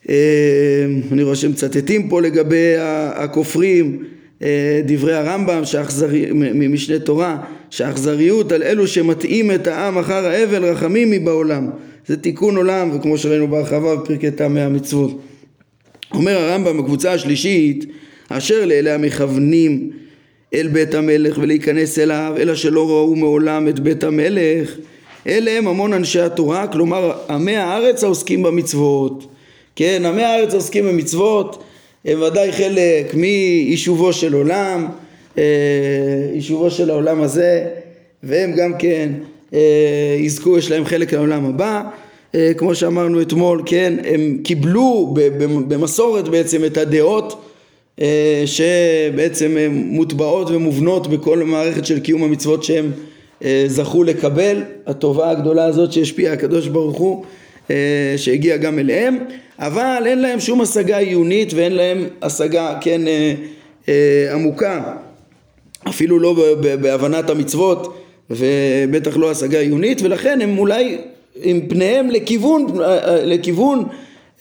אה, 0.10 0.86
אני 1.12 1.24
רואה 1.24 1.36
שמצטטים 1.36 2.10
פה 2.10 2.22
לגבי 2.22 2.74
הכופרים 3.16 4.04
אה, 4.44 4.82
דברי 4.86 5.13
הרמב"ם 5.13 5.66
שהאכזרי, 5.66 6.25
ממשנה 6.34 7.00
תורה 7.00 7.38
שהאכזריות 7.70 8.52
על 8.52 8.63
אלו 8.63 8.88
שמטעים 8.88 9.52
את 9.52 9.68
העם 9.68 9.98
אחר 9.98 10.25
האבל 10.25 10.66
רחמים 10.66 11.12
מבעולם 11.12 11.70
זה 12.07 12.17
תיקון 12.17 12.57
עולם 12.57 12.95
וכמו 12.95 13.17
שראינו 13.17 13.48
בהרחבה 13.48 13.95
בפרקי 13.95 14.31
טעמי 14.31 14.62
המצוות 14.62 15.22
אומר 16.13 16.38
הרמב"ם 16.38 16.77
בקבוצה 16.77 17.13
השלישית 17.13 17.86
אשר 18.29 18.65
לאלה 18.65 18.93
המכוונים 18.93 19.91
אל 20.53 20.67
בית 20.67 20.93
המלך 20.93 21.38
ולהיכנס 21.38 22.00
אליו, 22.00 22.33
אלא 22.38 22.55
שלא 22.55 22.89
ראו 22.89 23.15
מעולם 23.15 23.67
את 23.67 23.79
בית 23.79 24.03
המלך, 24.03 24.75
אלה 25.27 25.51
הם 25.51 25.67
המון 25.67 25.93
אנשי 25.93 26.19
התורה, 26.19 26.67
כלומר 26.67 27.12
עמי 27.29 27.55
הארץ 27.55 28.03
העוסקים 28.03 28.43
במצוות. 28.43 29.27
כן, 29.75 30.03
עמי 30.05 30.24
הארץ 30.24 30.53
העוסקים 30.53 30.86
במצוות 30.86 31.63
הם 32.05 32.22
ודאי 32.22 32.51
חלק 32.51 33.13
מיישובו 33.13 34.13
של 34.13 34.33
עולם, 34.33 34.88
אה, 35.38 35.43
יישובו 36.33 36.72
של 36.72 36.89
העולם 36.89 37.22
הזה, 37.22 37.67
והם 38.24 38.51
גם 38.51 38.77
כן 38.79 39.10
יזכו, 40.19 40.57
יש 40.57 40.72
להם 40.72 40.86
חלק 40.86 41.13
לעולם 41.13 41.45
הבא. 41.45 41.81
אה, 42.36 42.51
כמו 42.57 42.75
שאמרנו 42.75 43.22
אתמול, 43.22 43.62
כן, 43.65 43.93
הם 44.05 44.38
קיבלו 44.43 45.13
במסורת 45.67 46.27
בעצם 46.29 46.65
את 46.65 46.77
הדעות 46.77 47.43
אה, 48.01 48.43
שבעצם 48.45 49.57
מוטבעות 49.69 50.50
ומובנות 50.50 51.07
בכל 51.07 51.38
מערכת 51.38 51.86
של 51.86 52.00
קיום 52.00 52.24
המצוות 52.24 52.63
שהם 52.63 52.91
אה, 53.43 53.63
זכו 53.67 54.03
לקבל, 54.03 54.63
הטובה 54.88 55.29
הגדולה 55.29 55.65
הזאת 55.65 55.93
שהשפיע 55.93 56.31
הקדוש 56.31 56.67
ברוך 56.67 56.98
הוא 56.98 57.25
אה, 57.72 58.13
שהגיע 58.17 58.57
גם 58.57 58.79
אליהם, 58.79 59.17
אבל 59.60 60.03
אין 60.05 60.22
להם 60.22 60.39
שום 60.39 60.62
השגה 60.62 60.98
עיונית 60.98 61.53
ואין 61.53 61.72
להם 61.72 62.07
השגה, 62.22 62.77
כן, 62.81 63.01
עמוקה, 64.33 64.93
אפילו 65.89 66.19
לא 66.19 66.36
בהבנת 66.81 67.29
המצוות 67.29 68.02
ובטח 68.30 69.18
לא 69.18 69.32
השגה 69.32 69.60
עיונית 69.60 70.01
ולכן 70.01 70.42
הם 70.42 70.58
אולי 70.58 70.98
עם 71.36 71.62
פניהם 71.68 72.10
לכיוון, 72.10 72.68
לכיוון 73.24 73.84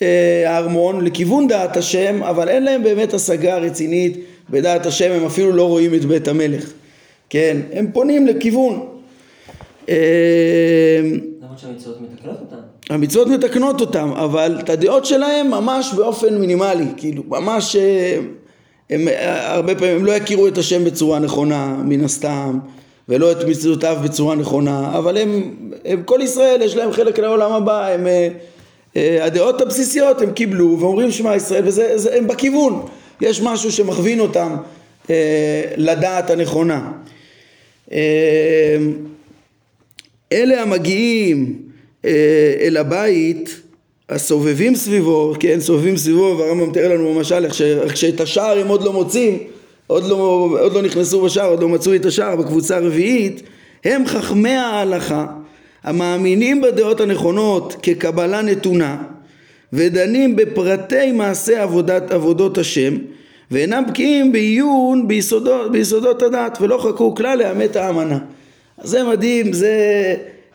אה, 0.03 0.45
הארמון 0.47 1.05
לכיוון 1.05 1.49
דעת 1.49 1.77
השם, 1.77 2.23
אבל 2.23 2.49
אין 2.49 2.65
להם 2.65 2.83
באמת 2.83 3.15
השגה 3.15 3.59
רצינית 3.59 4.17
בדעת 4.51 4.87
השם, 4.87 5.11
הם 5.13 5.27
אפילו 5.27 5.53
לא 5.53 5.69
רואים 5.69 5.95
את 5.95 6.05
בית 6.05 6.29
המלך. 6.29 6.73
כן, 7.31 7.57
הם 7.73 7.87
פונים 7.93 8.27
לכיוון. 8.27 8.87
אה, 9.89 9.95
שהמצוות 11.57 11.97
מתקנות 12.01 12.39
אותם. 12.41 12.57
המצוות 12.91 13.29
מתקנות 13.29 13.81
אותם, 13.81 14.13
אבל 14.17 14.57
את 14.61 14.71
הדעות 14.71 15.05
שלהם 15.05 15.51
ממש 15.51 15.93
באופן 15.97 16.39
מינימלי, 16.39 16.87
כאילו 16.97 17.23
ממש 17.29 17.77
אה, 17.77 18.19
הם 18.91 19.09
הרבה 19.29 19.75
פעמים 19.75 19.97
הם 19.97 20.05
לא 20.05 20.13
יכירו 20.13 20.49
את 20.49 20.59
השם 20.59 20.85
בצורה 20.85 21.19
נכונה 21.19 21.77
מן 21.85 22.05
הסתם 22.05 22.59
ולא 23.09 23.33
את 23.33 23.45
מצוותיו 23.45 23.97
בצורה 24.05 24.35
נכונה, 24.35 24.99
אבל 24.99 25.17
הם, 25.17 25.55
הם 25.85 26.03
כל 26.03 26.21
ישראל 26.23 26.63
יש 26.63 26.77
להם 26.77 26.93
חלק 26.93 27.19
לעולם 27.19 27.53
הבא, 27.53 27.87
הם 27.87 28.07
אה, 28.97 29.25
הדעות 29.25 29.61
הבסיסיות 29.61 30.21
הם 30.21 30.33
קיבלו 30.33 30.77
ואומרים 30.81 31.11
שמע 31.11 31.37
ישראל 31.37 31.65
והם 32.05 32.29
בכיוון, 32.29 32.87
יש 33.21 33.41
משהו 33.41 33.73
שמכווין 33.73 34.21
אותם 34.21 34.57
אה, 35.11 35.63
לדעת 35.77 36.31
הנכונה. 36.31 36.93
אה, 37.93 38.77
אלה 40.33 40.63
המגיעים 40.63 41.63
אל 42.61 42.77
הבית 42.77 43.61
הסובבים 44.09 44.75
סביבו, 44.75 45.35
כן, 45.41 45.61
סובבים 45.61 45.97
סביבו, 45.97 46.37
והרמב"ם 46.39 46.71
מתאר 46.71 46.95
לנו 46.95 47.15
במשל 47.15 47.45
איך 47.83 47.97
שאת 47.97 48.21
השער 48.21 48.59
הם 48.59 48.69
עוד 48.69 48.83
לא 48.83 48.93
מוצאים, 48.93 49.39
עוד 49.93 50.05
לא, 50.05 50.49
עוד 50.61 50.73
לא 50.73 50.83
נכנסו 50.83 51.21
בשער, 51.21 51.49
עוד 51.49 51.61
לא 51.61 51.69
מצאו 51.69 51.95
את 51.95 52.07
השער 52.07 52.37
בקבוצה 52.37 52.77
הרביעית, 52.77 53.43
הם 53.85 54.07
חכמי 54.07 54.55
ההלכה 54.55 55.27
המאמינים 55.85 56.61
בדעות 56.61 57.01
הנכונות 57.01 57.77
כקבלה 57.83 58.43
נתונה 58.43 59.03
ודנים 59.73 60.37
בפרטי 60.37 61.13
מעשה 61.13 61.63
עבודת, 61.63 62.11
עבודות 62.11 62.59
השם 62.59 62.95
ואינם 63.51 63.85
בקיאים 63.89 64.33
בעיון 64.33 65.09
ביסודות, 65.09 65.73
ביסודות 65.73 66.23
הדת 66.23 66.59
ולא 66.61 66.79
חקרו 66.79 67.15
כלל 67.15 67.39
לאמת 67.39 67.77
האמנה. 67.77 68.19
זה 68.83 69.05
מדהים, 69.05 69.53
זה 69.53 69.75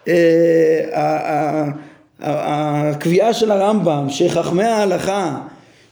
אה, 0.07 1.65
הקביעה 2.21 3.33
של 3.33 3.51
הרמב"ם 3.51 4.05
שחכמי 4.09 4.63
ההלכה 4.63 5.37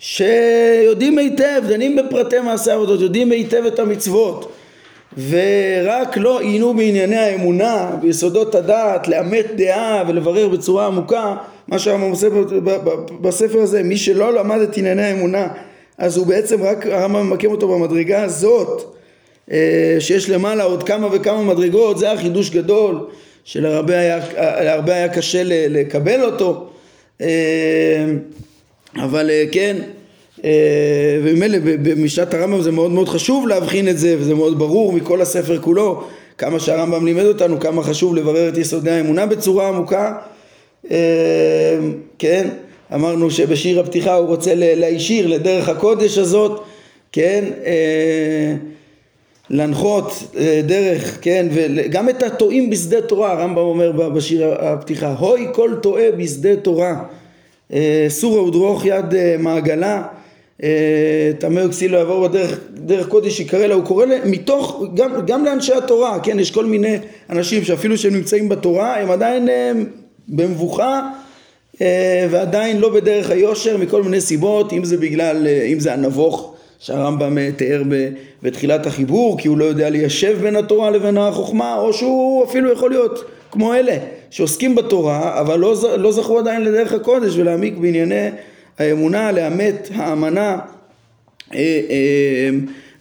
שיודעים 0.07 1.17
היטב, 1.17 1.61
דנים 1.67 1.95
בפרטי 1.95 2.39
מעשה 2.39 2.73
עבודות, 2.73 3.01
יודעים 3.01 3.31
היטב 3.31 3.65
את 3.65 3.79
המצוות 3.79 4.51
ורק 5.29 6.17
לא 6.17 6.39
עיינו 6.39 6.73
בענייני 6.73 7.15
האמונה, 7.15 7.91
ביסודות 8.01 8.55
הדעת, 8.55 9.07
לאמת 9.07 9.45
דעה 9.55 10.03
ולברר 10.07 10.47
בצורה 10.47 10.87
עמוקה, 10.87 11.35
מה 11.67 11.79
שהרמב"ם 11.79 12.09
עושה 12.09 12.27
בספר 13.21 13.59
הזה, 13.59 13.83
מי 13.83 13.97
שלא 13.97 14.33
למד 14.33 14.59
את 14.59 14.77
ענייני 14.77 15.03
האמונה, 15.03 15.47
אז 15.97 16.17
הוא 16.17 16.27
בעצם 16.27 16.63
רק, 16.63 16.85
הרמב"ם 16.85 17.29
ממקם 17.29 17.51
אותו 17.51 17.67
במדרגה 17.67 18.23
הזאת, 18.23 18.95
אה, 19.51 19.95
שיש 19.99 20.29
למעלה 20.29 20.63
עוד 20.63 20.83
כמה 20.83 21.07
וכמה 21.11 21.43
מדרגות, 21.43 21.97
זה 21.97 22.05
היה 22.05 22.17
חידוש 22.17 22.49
גדול, 22.49 23.05
שלהרבה 23.43 23.99
היה, 23.99 24.19
היה 24.87 25.09
קשה 25.09 25.41
לקבל 25.45 26.23
אותו, 26.23 26.67
אה, 27.21 27.27
אבל 28.95 29.29
אה, 29.29 29.43
כן, 29.51 29.77
וממילא 31.23 31.57
במשנת 31.61 32.33
הרמב"ם 32.33 32.61
זה 32.61 32.71
מאוד 32.71 32.91
מאוד 32.91 33.09
חשוב 33.09 33.47
להבחין 33.47 33.89
את 33.89 33.97
זה 33.97 34.15
וזה 34.19 34.35
מאוד 34.35 34.59
ברור 34.59 34.93
מכל 34.93 35.21
הספר 35.21 35.61
כולו 35.61 36.03
כמה 36.37 36.59
שהרמב"ם 36.59 37.05
לימד 37.05 37.25
אותנו 37.25 37.59
כמה 37.59 37.83
חשוב 37.83 38.15
לברר 38.15 38.49
את 38.49 38.57
יסודי 38.57 38.91
האמונה 38.91 39.25
בצורה 39.25 39.67
עמוקה. 39.67 40.17
אה, 40.91 41.77
כן 42.19 42.47
אמרנו 42.93 43.31
שבשיר 43.31 43.79
הפתיחה 43.79 44.15
הוא 44.15 44.27
רוצה 44.27 44.51
להישיר 44.55 45.27
לדרך 45.27 45.69
הקודש 45.69 46.17
הזאת 46.17 46.63
כן 47.11 47.43
אה, 47.65 48.55
להנחות 49.49 50.35
דרך 50.65 51.17
כן 51.21 51.47
וגם 51.51 52.09
את 52.09 52.23
הטועים 52.23 52.69
בשדה 52.69 53.01
תורה 53.01 53.31
הרמב"ם 53.31 53.57
אומר 53.57 54.09
בשיר 54.09 54.53
הפתיחה 54.59 55.15
הוי 55.19 55.47
כל 55.51 55.71
טועה 55.81 56.11
בשדה 56.17 56.55
תורה 56.55 57.03
סורה 58.09 58.43
ודרוך 58.43 58.85
יד 58.85 59.05
מעגלה 59.39 60.03
טמא 61.39 61.61
וכסיל 61.65 61.91
לא 61.91 61.97
יעבור 61.97 62.27
בדרך 62.27 62.59
דרך 62.73 63.07
קודש 63.07 63.39
יקרא 63.39 63.65
לה, 63.67 63.75
הוא 63.75 63.83
קורא 63.83 64.05
לה, 64.05 64.15
מתוך, 64.25 64.83
גם, 64.93 65.11
גם 65.27 65.45
לאנשי 65.45 65.73
התורה, 65.73 66.19
כן, 66.19 66.39
יש 66.39 66.51
כל 66.51 66.65
מיני 66.65 66.97
אנשים 67.29 67.63
שאפילו 67.63 67.97
שהם 67.97 68.13
נמצאים 68.13 68.49
בתורה, 68.49 68.99
הם 68.99 69.11
עדיין 69.11 69.49
הם, 69.49 69.85
במבוכה 70.27 71.09
ועדיין 72.29 72.79
לא 72.79 72.89
בדרך 72.89 73.29
היושר 73.29 73.77
מכל 73.77 74.03
מיני 74.03 74.21
סיבות, 74.21 74.73
אם 74.73 74.83
זה 74.83 74.97
בגלל, 74.97 75.47
אם 75.47 75.79
זה 75.79 75.93
הנבוך 75.93 76.53
שהרמב"ם 76.79 77.51
תיאר 77.51 77.83
בתחילת 78.43 78.85
החיבור, 78.85 79.37
כי 79.37 79.47
הוא 79.47 79.57
לא 79.57 79.65
יודע 79.65 79.89
ליישב 79.89 80.37
בין 80.41 80.55
התורה 80.55 80.91
לבין 80.91 81.17
החוכמה, 81.17 81.75
או 81.75 81.93
שהוא 81.93 82.43
אפילו 82.45 82.71
יכול 82.71 82.89
להיות 82.89 83.23
כמו 83.51 83.73
אלה 83.73 83.97
שעוסקים 84.29 84.75
בתורה, 84.75 85.39
אבל 85.39 85.59
לא, 85.59 85.75
לא 85.97 86.11
זכו 86.11 86.39
עדיין 86.39 86.63
לדרך 86.63 86.93
הקודש 86.93 87.37
ולהעמיק 87.37 87.77
בענייני 87.77 88.29
האמונה, 88.79 89.31
לאמת 89.31 89.89
האמנה 89.95 90.59
אה, 91.53 91.59
אה, 91.89 92.49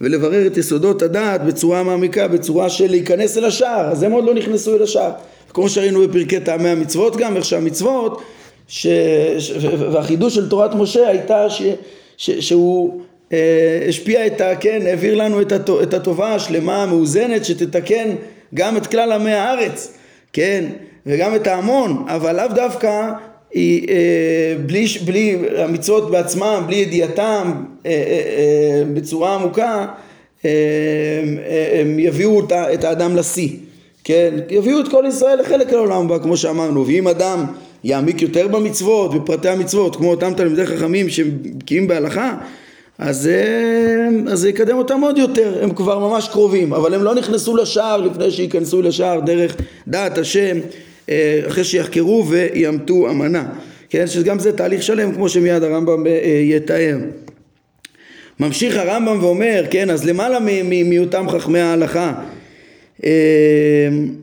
ולברר 0.00 0.46
את 0.46 0.56
יסודות 0.56 1.02
הדעת 1.02 1.44
בצורה 1.44 1.82
מעמיקה, 1.82 2.28
בצורה 2.28 2.70
של 2.70 2.90
להיכנס 2.90 3.38
אל 3.38 3.44
השער, 3.44 3.88
אז 3.88 4.02
הם 4.02 4.12
עוד 4.12 4.24
לא 4.24 4.34
נכנסו 4.34 4.76
אל 4.76 4.82
השער. 4.82 5.10
כמו 5.54 5.68
שראינו 5.68 6.08
בפרקי 6.08 6.40
טעמי 6.40 6.68
המצוות 6.68 7.16
גם, 7.16 7.36
איך 7.36 7.44
שהמצוות, 7.44 8.22
ש... 8.68 8.86
והחידוש 9.92 10.34
של 10.34 10.48
תורת 10.48 10.74
משה 10.74 11.08
הייתה 11.08 11.50
ש... 11.50 11.62
ש... 12.16 12.30
שהוא 12.30 13.00
אה, 13.32 13.86
השפיע 13.88 14.26
את 14.26 14.40
ה... 14.40 14.56
כן, 14.56 14.82
העביר 14.86 15.14
לנו 15.14 15.40
את 15.82 15.94
הטובה 15.94 16.34
השלמה 16.34 16.82
המאוזנת 16.82 17.44
שתתקן 17.44 18.10
גם 18.54 18.76
את 18.76 18.86
כלל 18.86 19.12
עמי 19.12 19.32
הארץ, 19.32 19.98
כן, 20.32 20.64
וגם 21.06 21.34
את 21.34 21.46
ההמון, 21.46 22.04
אבל 22.08 22.36
לאו 22.36 22.54
דווקא 22.54 23.10
היא, 23.54 23.88
אה, 23.88 24.54
בלי, 24.66 24.86
בלי 25.04 25.38
המצוות 25.56 26.10
בעצמם, 26.10 26.64
בלי 26.66 26.76
ידיעתם 26.76 27.52
אה, 27.86 28.82
בצורה 28.94 29.34
עמוקה, 29.34 29.86
הם 31.80 31.98
יביאו 31.98 32.40
את 32.52 32.84
האדם 32.84 33.16
לשיא, 33.16 33.48
כן, 34.04 34.34
יביאו 34.50 34.80
את 34.80 34.88
כל 34.88 35.04
ישראל 35.08 35.40
לחלק 35.40 35.72
העולם 35.72 36.04
הבא 36.04 36.18
כמו 36.18 36.36
שאמרנו, 36.36 36.86
ואם 36.86 37.08
אדם 37.08 37.44
יעמיק 37.84 38.22
יותר 38.22 38.48
במצוות, 38.48 39.14
בפרטי 39.14 39.48
המצוות, 39.48 39.96
כמו 39.96 40.10
אותם 40.10 40.34
תלמידי 40.34 40.66
חכמים 40.66 41.08
שבקיאים 41.08 41.86
בהלכה, 41.88 42.36
אז, 42.98 43.28
אה, 43.28 44.36
זה 44.36 44.48
יקדם 44.48 44.76
אותם 44.76 45.00
עוד 45.00 45.18
יותר, 45.18 45.58
הם 45.62 45.74
כבר 45.74 45.98
ממש 45.98 46.28
קרובים, 46.28 46.72
אבל 46.72 46.94
הם 46.94 47.02
לא 47.02 47.14
נכנסו 47.14 47.56
לשער 47.56 48.00
לפני 48.00 48.30
שייכנסו 48.30 48.82
לשער 48.82 49.20
דרך 49.20 49.56
דעת 49.88 50.18
השם, 50.18 50.56
אה, 50.56 50.93
אחרי 51.46 51.64
שיחקרו 51.64 52.26
וימתו 52.28 53.10
אמנה, 53.10 53.44
כן, 53.88 54.06
שגם 54.06 54.38
זה 54.38 54.56
תהליך 54.56 54.82
שלם 54.82 55.14
כמו 55.14 55.28
שמיד 55.28 55.62
הרמב"ם 55.62 56.06
אה, 56.06 56.40
יתאר. 56.42 56.98
ממשיך 58.40 58.76
הרמב"ם 58.76 59.18
ואומר, 59.22 59.64
כן, 59.70 59.90
אז 59.90 60.04
למעלה 60.04 60.38
מאותם 60.84 61.28
חכמי 61.28 61.60
ההלכה 61.60 62.12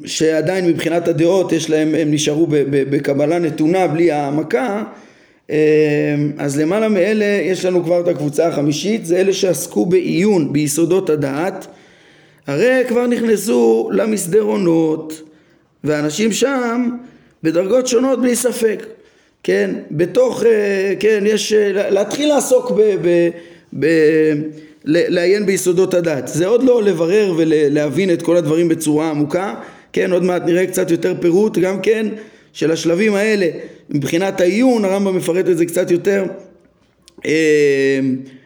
שעדיין 0.05 0.67
מבחינת 0.67 1.07
הדעות 1.07 1.51
יש 1.51 1.69
להם, 1.69 1.95
הם 1.95 2.11
נשארו 2.11 2.47
בקבלה 2.69 3.39
נתונה 3.39 3.87
בלי 3.87 4.11
העמקה 4.11 4.83
אז 6.37 6.59
למעלה 6.59 6.89
מאלה 6.89 7.25
יש 7.25 7.65
לנו 7.65 7.83
כבר 7.83 7.99
את 7.99 8.07
הקבוצה 8.07 8.47
החמישית, 8.47 9.05
זה 9.05 9.17
אלה 9.17 9.33
שעסקו 9.33 9.85
בעיון 9.85 10.53
ביסודות 10.53 11.09
הדעת, 11.09 11.67
הרי 12.47 12.83
כבר 12.87 13.07
נכנסו 13.07 13.89
למסדרונות, 13.93 15.30
ואנשים 15.83 16.31
שם 16.31 16.89
בדרגות 17.43 17.87
שונות 17.87 18.21
בלי 18.21 18.35
ספק, 18.35 18.85
כן, 19.43 19.75
בתוך, 19.91 20.43
אה, 20.45 20.93
כן, 20.99 21.23
יש, 21.27 21.53
אה, 21.53 21.89
להתחיל 21.89 22.29
לעסוק 22.29 22.71
ב... 22.71 22.81
ב, 23.01 23.29
ב 23.79 23.85
לעיין 24.85 25.45
ביסודות 25.45 25.93
הדת. 25.93 26.27
זה 26.27 26.47
עוד 26.47 26.63
לא 26.63 26.83
לברר 26.83 27.33
ולהבין 27.37 28.13
את 28.13 28.21
כל 28.21 28.37
הדברים 28.37 28.67
בצורה 28.67 29.09
עמוקה, 29.09 29.55
כן, 29.93 30.11
עוד 30.11 30.23
מעט 30.23 30.43
נראה 30.45 30.67
קצת 30.67 30.91
יותר 30.91 31.13
פירוט 31.21 31.57
גם 31.57 31.81
כן 31.81 32.07
של 32.53 32.71
השלבים 32.71 33.15
האלה. 33.15 33.47
מבחינת 33.89 34.41
העיון, 34.41 34.85
הרמב"ם 34.85 35.15
מפרט 35.15 35.49
את 35.49 35.57
זה 35.57 35.65
קצת 35.65 35.91
יותר, 35.91 36.25
אה, 37.25 37.99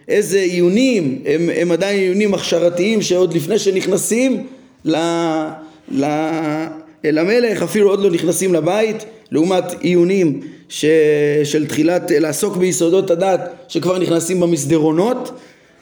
איזה 0.08 0.40
עיונים, 0.40 1.22
הם, 1.26 1.50
הם 1.56 1.72
עדיין 1.72 2.00
עיונים 2.00 2.34
הכשרתיים 2.34 3.02
שעוד 3.02 3.34
לפני 3.34 3.60
שנכנסים 3.60 4.48
ל, 4.86 4.96
ל, 5.92 6.06
אל 7.06 7.18
המלך, 7.18 7.64
אפילו 7.64 7.90
עוד 7.90 8.00
לא 8.00 8.12
נכנסים 8.12 8.54
לבית, 8.54 9.06
לעומת 9.32 9.64
עיונים 9.80 10.40
ש, 10.70 10.86
של 11.44 11.68
תחילת, 11.68 12.12
לעסוק 12.12 12.58
ביסודות 12.58 13.12
הדת 13.12 13.42
שכבר 13.68 14.00
נכנסים 14.00 14.40
במסדרונות, 14.40 15.32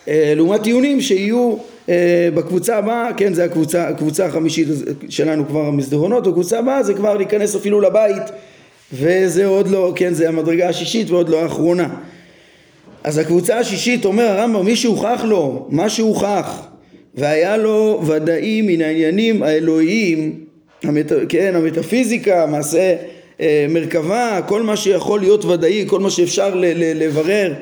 אה, 0.08 0.34
לעומת 0.36 0.66
עיונים 0.66 1.02
שיהיו 1.02 1.56
אה, 1.90 2.30
בקבוצה 2.36 2.78
הבאה, 2.78 3.10
כן, 3.18 3.34
זה 3.34 3.44
הקבוצה, 3.44 3.88
הקבוצה 3.88 4.26
החמישית 4.26 4.68
שלנו 5.10 5.48
כבר 5.48 5.66
המסדרונות, 5.66 6.28
הקבוצה 6.28 6.60
הבאה 6.60 6.84
זה 6.84 6.94
כבר 6.94 7.18
להיכנס 7.18 7.56
אפילו 7.56 7.82
לבית 7.82 8.24
וזה 8.94 9.46
עוד 9.46 9.68
לא, 9.68 9.94
כן, 9.96 10.14
זה 10.14 10.28
המדרגה 10.28 10.70
השישית 10.70 11.10
ועוד 11.10 11.30
לא 11.30 11.42
האחרונה. 11.42 11.90
אז 13.04 13.18
הקבוצה 13.18 13.60
השישית 13.60 14.06
אומר 14.06 14.24
הרמב"ם, 14.24 14.66
מי 14.66 14.76
שהוכח 14.76 15.22
לו, 15.24 15.68
מה 15.70 15.90
שהוכח, 15.90 16.62
והיה 17.16 17.58
לו 17.58 18.02
ודאי 18.06 18.62
מן 18.62 18.82
העניינים 18.82 19.44
האלוהיים, 19.44 20.40
המת, 20.84 21.12
כן, 21.30 21.56
המטאפיזיקה, 21.56 22.46
מעשה 22.46 22.96
אה, 23.41 23.65
מרכבה, 23.69 24.39
כל 24.48 24.62
מה 24.62 24.78
שיכול 24.78 25.19
להיות 25.19 25.46
ודאי, 25.46 25.84
כל 25.88 26.00
מה 26.00 26.10
שאפשר 26.10 26.56
ל, 26.56 26.65
ל, 26.65 27.04
לברר, 27.04 27.54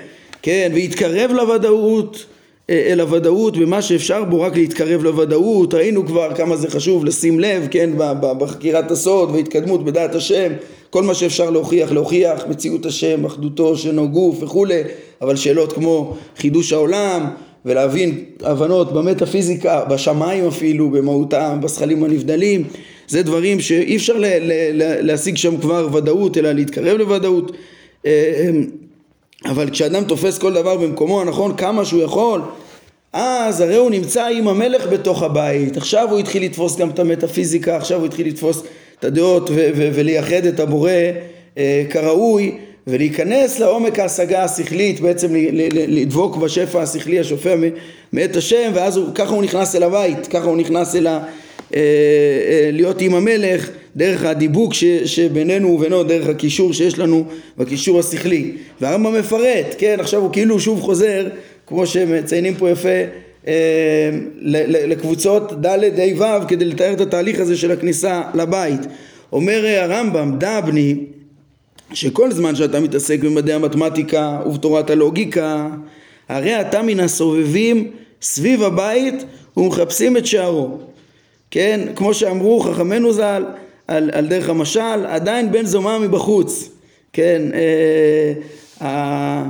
כן, 0.42 0.72
והתקרב 0.76 1.32
לוודאות, 1.32 2.26
אה, 2.70 2.84
אל 2.88 3.00
הוודאות 3.00 3.58
במה 3.58 3.82
שאפשר 3.82 4.24
בו 4.24 4.42
רק 4.42 4.56
להתקרב 4.56 5.04
לוודאות, 5.04 5.74
ראינו 5.74 6.06
כבר 6.06 6.34
כמה 6.36 6.58
זה 6.58 6.70
חשוב 6.70 7.06
לשים 7.06 7.40
לב, 7.40 7.68
כן, 7.72 7.90
בחקירת 8.22 8.92
הסוד 8.92 9.32
והתקדמות 9.32 9.86
בדעת 9.86 10.16
השם, 10.16 10.52
כל 10.90 11.04
מה 11.04 11.14
שאפשר 11.14 11.50
להוכיח, 11.50 11.92
להוכיח 11.92 12.48
מציאות 12.50 12.86
השם, 12.86 13.26
אחדותו, 13.26 13.78
שנו 13.78 14.10
גוף 14.10 14.44
וכולי, 14.44 14.82
אבל 15.22 15.36
שאלות 15.36 15.74
כמו 15.74 16.16
חידוש 16.38 16.74
העולם 16.74 17.26
ולהבין 17.66 18.24
הבנות 18.44 18.94
במטאפיזיקה, 18.94 19.86
בשמיים 19.90 20.48
אפילו, 20.48 20.90
במהותם, 20.90 21.60
בשכלים 21.62 22.04
הנבדלים, 22.04 22.64
זה 23.12 23.24
דברים 23.24 23.60
שאי 23.60 23.96
אפשר 23.96 24.18
ל- 24.18 24.26
ל- 24.26 24.72
ל- 24.74 25.02
להשיג 25.02 25.38
שם 25.38 25.58
כבר 25.58 25.88
ודאות, 25.94 26.38
אלא 26.38 26.52
להתקרב 26.52 26.98
לוודאות. 26.98 27.52
אה, 28.06 28.50
אבל 29.46 29.70
כשאדם 29.70 30.04
תופס 30.04 30.38
כל 30.38 30.54
דבר 30.54 30.78
במקומו 30.78 31.22
הנכון 31.22 31.56
כמה 31.58 31.86
שהוא 31.86 32.02
יכול 32.02 32.42
אז 33.14 33.62
הרי 33.62 33.76
הוא 33.76 33.92
נמצא 33.92 34.28
עם 34.28 34.48
המלך 34.48 34.88
בתוך 34.88 35.24
הבית 35.24 35.78
עכשיו 35.78 36.08
הוא 36.12 36.20
התחיל 36.20 36.44
לתפוס 36.44 36.78
גם 36.78 36.90
את 36.90 37.00
המטאפיזיקה 37.00 37.78
עכשיו 37.78 37.98
הוא 37.98 38.06
התחיל 38.06 38.28
לתפוס 38.28 38.64
את 39.00 39.06
הדעות 39.06 39.50
ו- 39.50 39.54
ו- 39.76 39.90
ולייחד 39.94 40.46
את 40.46 40.60
הבורא 40.60 40.92
אה, 41.58 41.84
כראוי 41.90 42.58
ולהיכנס 42.88 43.60
לעומק 43.60 44.00
ההשגה 44.00 44.44
השכלית 44.44 45.00
בעצם 45.00 45.28
לדבוק 45.88 46.38
בשפע 46.38 46.82
השכלי 46.82 47.20
השופע 47.20 47.56
מאת 48.14 48.36
השם 48.36 48.72
ואז 48.74 48.98
הוא, 48.98 49.08
ככה 49.16 49.34
הוא 49.34 49.44
נכנס 49.44 49.76
אל 49.76 49.84
הבית 49.84 50.28
ככה 50.28 50.46
הוא 50.48 50.58
נכנס 50.58 50.96
אל 50.96 51.08
ה... 51.08 51.20
אה, 51.76 51.80
אה, 51.80 52.70
להיות 52.72 53.02
עם 53.02 53.16
המלך 53.16 53.70
דרך 53.96 54.26
הדיבוק 54.26 54.74
ש, 54.74 54.84
שבינינו 54.86 55.68
ובינו, 55.68 56.04
דרך 56.04 56.28
הקישור 56.28 56.74
שיש 56.74 57.00
לנו 57.00 57.26
בקישור 57.58 58.00
השכלי. 58.00 58.52
והרמב"ם 58.82 59.14
מפרט, 59.14 59.76
כן, 59.78 59.96
עכשיו 60.00 60.22
הוא 60.22 60.34
כאילו 60.34 60.60
שוב 60.60 60.82
חוזר, 60.82 61.28
כמו 61.68 61.86
שמציינים 61.88 62.56
פה 62.56 62.70
יפה, 62.70 62.90
אה, 63.48 63.54
לקבוצות 64.88 65.66
ד' 65.66 66.00
ה' 66.00 66.22
ו' 66.22 66.48
כדי 66.48 66.66
לתאר 66.66 66.94
את 66.94 67.02
התהליך 67.02 67.40
הזה 67.40 67.58
של 67.58 67.72
הכניסה 67.72 68.22
לבית. 68.34 68.82
אומר 69.32 69.66
הרמב"ם, 69.66 70.36
דע 70.38 70.62
בני, 70.62 70.96
שכל 71.94 72.32
זמן 72.32 72.56
שאתה 72.56 72.80
מתעסק 72.80 73.20
במדעי 73.20 73.56
המתמטיקה 73.56 74.40
ובתורת 74.46 74.90
הלוגיקה, 74.90 75.68
הרי 76.30 76.62
אתה 76.62 76.82
מן 76.82 77.00
הסובבים 77.00 77.92
סביב 78.22 78.64
הבית 78.64 79.26
ומחפשים 79.58 80.18
את 80.18 80.26
שערו. 80.26 80.78
כן, 81.52 81.80
כמו 81.96 82.14
שאמרו 82.14 82.60
חכמינו 82.60 83.14
ז"ל, 83.14 83.44
על, 83.88 84.10
על 84.14 84.28
דרך 84.28 84.50
המשל, 84.50 85.06
עדיין 85.06 85.52
בן 85.52 85.66
זומם 85.66 86.02
מבחוץ, 86.04 86.70
כן, 87.14 87.42
אה, 87.54 89.44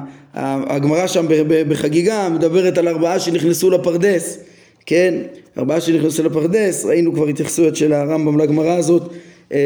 הגמרא 0.69 1.07
שם 1.07 1.25
בחגיגה 1.69 2.29
מדברת 2.29 2.77
על 2.77 2.87
ארבעה 2.87 3.19
שנכנסו 3.19 3.69
לפרדס, 3.69 4.37
כן, 4.85 5.13
ארבעה 5.57 5.81
שנכנסו 5.81 6.23
לפרדס, 6.23 6.85
ראינו 6.85 7.13
כבר 7.13 7.27
התייחסויות 7.27 7.75
של 7.75 7.93
הרמב"ם 7.93 8.37
לגמרא 8.37 8.71
הזאת, 8.71 9.13
אה, 9.53 9.57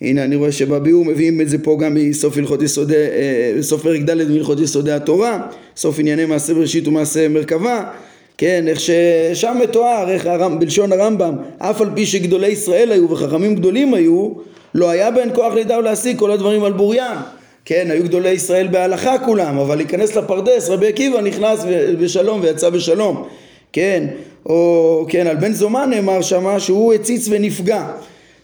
הנה 0.00 0.24
אני 0.24 0.36
רואה 0.36 0.52
שבביאור 0.52 1.04
מביאים 1.04 1.40
את 1.40 1.48
זה 1.48 1.58
פה 1.58 1.78
גם 1.80 1.94
מסוף 1.94 2.36
הלכות 2.36 2.62
יסודי, 2.62 2.94
אה, 2.94 3.62
סוף 3.62 3.82
פרק 3.82 4.00
ד' 4.00 4.30
מהלכות 4.30 4.60
יסודי 4.60 4.92
התורה, 4.92 5.46
סוף 5.76 5.98
ענייני 5.98 6.24
מעשה 6.24 6.54
בראשית 6.54 6.88
ומעשה 6.88 7.28
מרכבה, 7.28 7.90
כן, 8.38 8.64
איך 8.68 8.80
ששם 8.80 9.56
מתואר, 9.62 10.10
איך 10.10 10.26
הרמב, 10.26 10.60
בלשון 10.60 10.92
הרמב"ם, 10.92 11.36
אף 11.58 11.80
על 11.80 11.90
פי 11.94 12.06
שגדולי 12.06 12.48
ישראל 12.48 12.92
היו 12.92 13.10
וחכמים 13.10 13.54
גדולים 13.54 13.94
היו, 13.94 14.30
לא 14.74 14.90
היה 14.90 15.10
בהן 15.10 15.28
כוח 15.34 15.54
לידע 15.54 15.78
ולהשיג 15.78 16.18
כל 16.18 16.30
הדברים 16.30 16.64
על 16.64 16.72
בוריים. 16.72 17.16
כן, 17.64 17.90
היו 17.90 18.04
גדולי 18.04 18.30
ישראל 18.30 18.66
בהלכה 18.66 19.18
כולם, 19.18 19.58
אבל 19.58 19.76
להיכנס 19.76 20.16
לפרדס, 20.16 20.68
רבי 20.68 20.88
עקיבא 20.88 21.20
נכנס 21.20 21.64
בשלום 22.00 22.40
ויצא 22.42 22.70
בשלום, 22.70 23.28
כן, 23.72 24.06
או 24.46 25.06
כן, 25.08 25.26
על 25.26 25.36
בן 25.36 25.52
זומן 25.52 25.90
נאמר 25.90 26.22
שמה 26.22 26.60
שהוא 26.60 26.94
הציץ 26.94 27.28
ונפגע, 27.30 27.86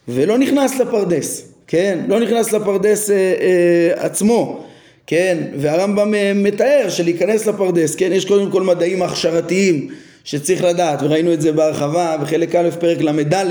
ולא 0.09 0.39
נכנס 0.39 0.79
לפרדס, 0.79 1.53
כן, 1.67 1.99
לא 2.09 2.21
נכנס 2.21 2.53
לפרדס 2.53 3.11
אה, 3.11 3.17
אה, 3.17 4.05
עצמו, 4.05 4.65
כן, 5.07 5.39
והרמב"ם 5.57 6.15
אה, 6.15 6.33
מתאר 6.35 6.87
שלהיכנס 6.89 7.47
לפרדס, 7.47 7.95
כן, 7.95 8.13
יש 8.13 8.25
קודם 8.25 8.51
כל 8.51 8.63
מדעים 8.63 9.03
הכשרתיים 9.03 9.89
שצריך 10.25 10.65
לדעת, 10.65 11.03
וראינו 11.03 11.33
את 11.33 11.41
זה 11.41 11.53
בהרחבה 11.53 12.17
בחלק 12.23 12.55
א' 12.55 12.71
פרק 12.81 13.01
ל"ד, 13.01 13.45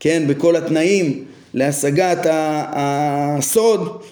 כן, 0.00 0.22
בכל 0.26 0.56
התנאים 0.56 1.24
להשגת 1.54 2.26
הסוד, 2.72 4.02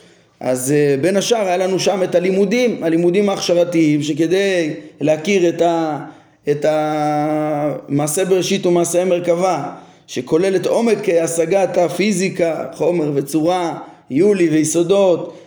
אז 0.41 0.73
אה, 0.73 0.97
בין 1.01 1.17
השאר 1.17 1.47
היה 1.47 1.57
לנו 1.57 1.79
שם 1.79 2.03
את 2.03 2.15
הלימודים, 2.15 2.85
הלימודים 2.85 3.29
ההכשרתיים, 3.29 4.03
שכדי 4.03 4.71
להכיר 5.01 5.49
את, 5.49 5.63
ה, 5.63 5.99
את 6.51 6.67
המעשה 6.69 8.25
בראשית 8.25 8.67
ומעשה 8.67 9.05
מרכבה, 9.05 9.65
שכולל 10.07 10.57
את 10.57 10.67
עומק 10.67 11.09
השגת 11.09 11.79
הפיזיקה, 11.79 12.65
חומר 12.75 13.13
וצורה, 13.15 13.79
יולי 14.11 14.49
ויסודות, 14.49 15.29
אה, 15.29 15.42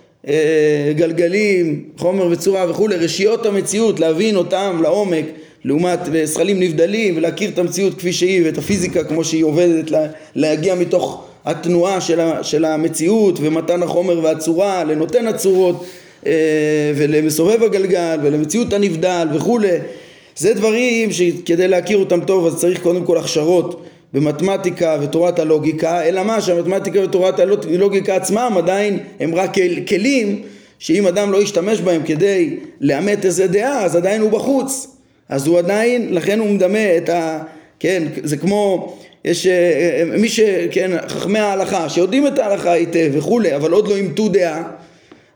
גלגלים, 0.96 1.84
חומר 1.98 2.28
וצורה 2.32 2.66
וכולי, 2.70 2.96
רשיות 2.96 3.46
המציאות, 3.46 4.00
להבין 4.00 4.36
אותם 4.36 4.80
לעומק, 4.82 5.26
לעומת 5.66 6.00
זכלים 6.24 6.60
נבדלים 6.60 7.18
ולהכיר 7.18 7.50
את 7.50 7.60
המציאות 7.60 7.98
כפי 7.98 8.14
שהיא 8.14 8.42
ואת 8.46 8.58
הפיזיקה 8.58 9.04
כמו 9.04 9.24
שהיא 9.24 9.44
עובדת, 9.44 9.92
להגיע 10.36 10.76
מתוך 10.76 11.26
התנועה 11.46 12.02
של, 12.02 12.20
של 12.42 12.66
המציאות 12.66 13.40
ומתן 13.42 13.84
החומר 13.84 14.20
והצורה 14.24 14.84
לנותן 14.84 15.28
הצורות 15.28 15.86
אה, 16.26 16.32
ולמסובב 16.96 17.64
הגלגל 17.64 18.20
ולמציאות 18.24 18.74
הנבדל 18.74 19.28
וכולי. 19.36 19.78
זה 20.36 20.54
דברים 20.54 21.12
שכדי 21.12 21.68
להכיר 21.68 21.98
אותם 21.98 22.22
טוב 22.26 22.46
אז 22.46 22.56
צריך 22.56 22.82
קודם 22.82 23.04
כל 23.04 23.18
הכשרות 23.18 23.82
במתמטיקה 24.16 24.98
ותורת 25.02 25.40
הלוגיקה 25.40 26.04
אלא 26.04 26.24
מה 26.24 26.42
שהמתמטיקה 26.42 27.00
ותורת 27.04 27.40
הלוגיקה 27.40 28.16
עצמם 28.16 28.54
עדיין 28.58 29.00
הם 29.20 29.36
רק 29.36 29.56
כלים 29.88 30.42
שאם 30.80 31.08
אדם 31.08 31.32
לא 31.32 31.42
ישתמש 31.42 31.82
בהם 31.82 32.02
כדי 32.06 32.56
לאמת 32.82 33.26
איזה 33.26 33.48
דעה 33.48 33.86
אז 33.86 33.96
עדיין 33.96 34.22
הוא 34.22 34.32
בחוץ 34.32 34.88
אז 35.30 35.48
הוא 35.48 35.58
עדיין 35.58 36.14
לכן 36.14 36.40
הוא 36.40 36.48
מדמה 36.48 36.98
את 36.98 37.10
ה... 37.10 37.44
כן 37.80 38.04
זה 38.24 38.38
כמו 38.38 38.94
יש 39.26 39.48
אה, 39.48 39.52
אה, 39.54 40.18
מי 40.18 40.30
ש... 40.30 40.40
כן, 40.72 40.92
חכמי 41.08 41.40
ההלכה 41.40 41.90
שיודעים 41.90 42.28
את 42.28 42.40
ההלכה 42.40 42.72
היטב 42.72 43.10
וכולי 43.14 43.56
אבל 43.56 43.72
עוד 43.72 43.88
לא 43.88 43.96
אימתו 43.96 44.30
דעה 44.30 44.64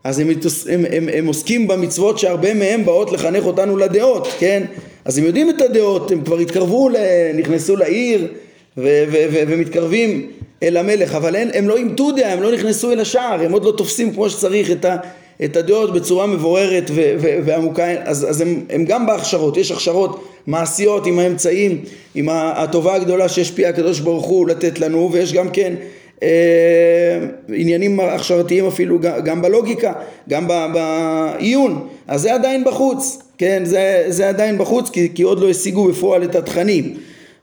אז 0.04 0.18
הם, 0.18 0.28
הם, 0.68 0.84
הם, 0.92 1.08
הם 1.12 1.26
עוסקים 1.26 1.68
במצוות 1.68 2.18
שהרבה 2.18 2.54
מהם 2.54 2.84
באות 2.84 3.12
לחנך 3.12 3.44
אותנו 3.44 3.76
לדעות, 3.76 4.28
כן? 4.38 4.62
אז 5.04 5.18
הם 5.18 5.24
יודעים 5.24 5.50
את 5.50 5.60
הדעות, 5.60 6.10
הם 6.10 6.24
כבר 6.24 6.38
התקרבו, 6.38 6.90
נכנסו 7.34 7.76
לעיר 7.76 8.28
ו, 8.76 9.04
ו, 9.12 9.16
ו, 9.32 9.42
ומתקרבים 9.48 10.30
אל 10.62 10.76
המלך, 10.76 11.14
אבל 11.14 11.36
הם, 11.36 11.48
הם 11.54 11.68
לא 11.68 11.76
אימתו 11.76 12.12
דעה, 12.12 12.32
הם 12.32 12.42
לא 12.42 12.52
נכנסו 12.52 12.92
אל 12.92 13.00
השער, 13.00 13.40
הם 13.40 13.52
עוד 13.52 13.64
לא 13.64 13.72
תופסים 13.76 14.14
כמו 14.14 14.30
שצריך 14.30 14.70
את, 14.70 14.84
ה, 14.84 14.96
את 15.44 15.56
הדעות 15.56 15.92
בצורה 15.92 16.26
מבוררת 16.26 16.90
ו, 16.90 17.14
ו, 17.18 17.38
ועמוקה, 17.44 17.90
אז, 18.04 18.30
אז 18.30 18.40
הם, 18.40 18.64
הם 18.70 18.84
גם 18.84 19.06
בהכשרות, 19.06 19.56
יש 19.56 19.70
הכשרות 19.70 20.24
מעשיות 20.46 21.06
עם 21.06 21.18
האמצעים, 21.18 21.84
עם 22.14 22.28
הטובה 22.32 22.94
הגדולה 22.94 23.28
שהשפיע 23.28 23.68
הקדוש 23.68 24.00
ברוך 24.00 24.26
הוא 24.26 24.48
לתת 24.48 24.78
לנו, 24.78 25.08
ויש 25.12 25.32
גם 25.32 25.50
כן 25.50 25.74
אה, 26.22 27.18
עניינים 27.48 28.00
הכשרתיים 28.00 28.66
אפילו 28.66 28.98
גם 29.00 29.42
בלוגיקה, 29.42 29.92
גם 30.28 30.48
בעיון, 30.72 31.88
אז 32.08 32.22
זה 32.22 32.34
עדיין 32.34 32.64
בחוץ, 32.64 33.18
כן, 33.38 33.62
זה, 33.64 34.04
זה 34.08 34.28
עדיין 34.28 34.58
בחוץ 34.58 34.90
כי, 34.90 35.08
כי 35.14 35.22
עוד 35.22 35.40
לא 35.40 35.50
השיגו 35.50 35.84
בפועל 35.84 36.24
את 36.24 36.34
התכנים. 36.34 36.94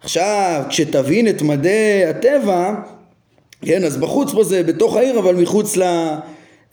עכשיו, 0.04 0.64
כשתבין 0.70 1.28
את 1.28 1.42
מדעי 1.42 2.06
הטבע, 2.06 2.74
כן, 3.62 3.84
אז 3.84 3.98
בחוץ 3.98 4.32
פה 4.32 4.44
זה 4.44 4.64
בתוך 4.64 4.96
העיר 4.96 5.20
אבל 5.20 5.36
מחוץ, 5.36 5.78
ל, 5.78 5.84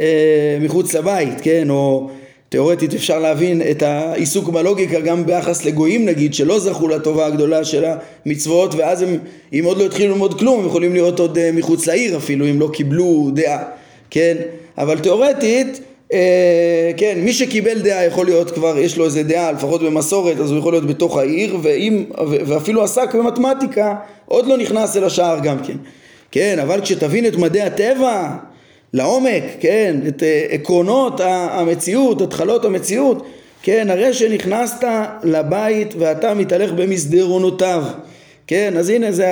אה, 0.00 0.58
מחוץ 0.60 0.94
לבית, 0.94 1.40
כן, 1.42 1.70
או 1.70 2.10
תאורטית 2.48 2.94
אפשר 2.94 3.18
להבין 3.18 3.62
את 3.70 3.82
העיסוק 3.82 4.48
בלוגיקה 4.48 5.00
גם 5.00 5.26
ביחס 5.26 5.64
לגויים 5.64 6.04
נגיד 6.04 6.34
שלא 6.34 6.58
זכו 6.58 6.88
לטובה 6.88 7.26
הגדולה 7.26 7.64
של 7.64 7.84
המצוות 8.26 8.74
ואז 8.74 9.02
הם 9.02 9.18
אם 9.52 9.64
עוד 9.64 9.78
לא 9.78 9.84
התחילו 9.84 10.12
ללמוד 10.12 10.38
כלום 10.38 10.60
הם 10.60 10.66
יכולים 10.66 10.92
להיות 10.92 11.20
עוד 11.20 11.38
אה, 11.38 11.50
מחוץ 11.52 11.86
לעיר 11.86 12.16
אפילו 12.16 12.50
אם 12.50 12.60
לא 12.60 12.70
קיבלו 12.72 13.30
דעה 13.34 13.64
כן? 14.10 14.36
אבל 14.78 14.98
תאורטית 14.98 15.66
אה, 15.66 15.93
כן 16.96 17.18
מי 17.20 17.32
שקיבל 17.32 17.78
דעה 17.78 18.04
יכול 18.04 18.26
להיות 18.26 18.50
כבר 18.50 18.78
יש 18.78 18.96
לו 18.96 19.04
איזה 19.04 19.22
דעה 19.22 19.52
לפחות 19.52 19.82
במסורת 19.82 20.40
אז 20.40 20.50
הוא 20.50 20.58
יכול 20.58 20.72
להיות 20.72 20.86
בתוך 20.86 21.16
העיר 21.16 21.56
ואם, 21.62 22.04
ואפילו 22.28 22.82
עסק 22.82 23.14
במתמטיקה 23.14 23.94
עוד 24.26 24.46
לא 24.46 24.56
נכנס 24.56 24.96
אל 24.96 25.04
השער 25.04 25.38
גם 25.40 25.58
כן. 25.66 25.76
כן 26.30 26.58
אבל 26.58 26.80
כשתבין 26.80 27.26
את 27.26 27.36
מדעי 27.36 27.62
הטבע 27.62 28.28
לעומק, 28.92 29.42
כן, 29.60 29.96
את 30.08 30.22
אה, 30.22 30.46
עקרונות 30.50 31.20
המציאות, 31.24 32.20
התחלות 32.20 32.64
המציאות, 32.64 33.26
כן, 33.62 33.90
הרי 33.90 34.14
שנכנסת 34.14 34.84
לבית 35.22 35.94
ואתה 35.98 36.34
מתהלך 36.34 36.72
במסדרונותיו, 36.72 37.84
כן, 38.46 38.74
אז 38.78 38.88
הנה 38.88 39.12
זה 39.12 39.26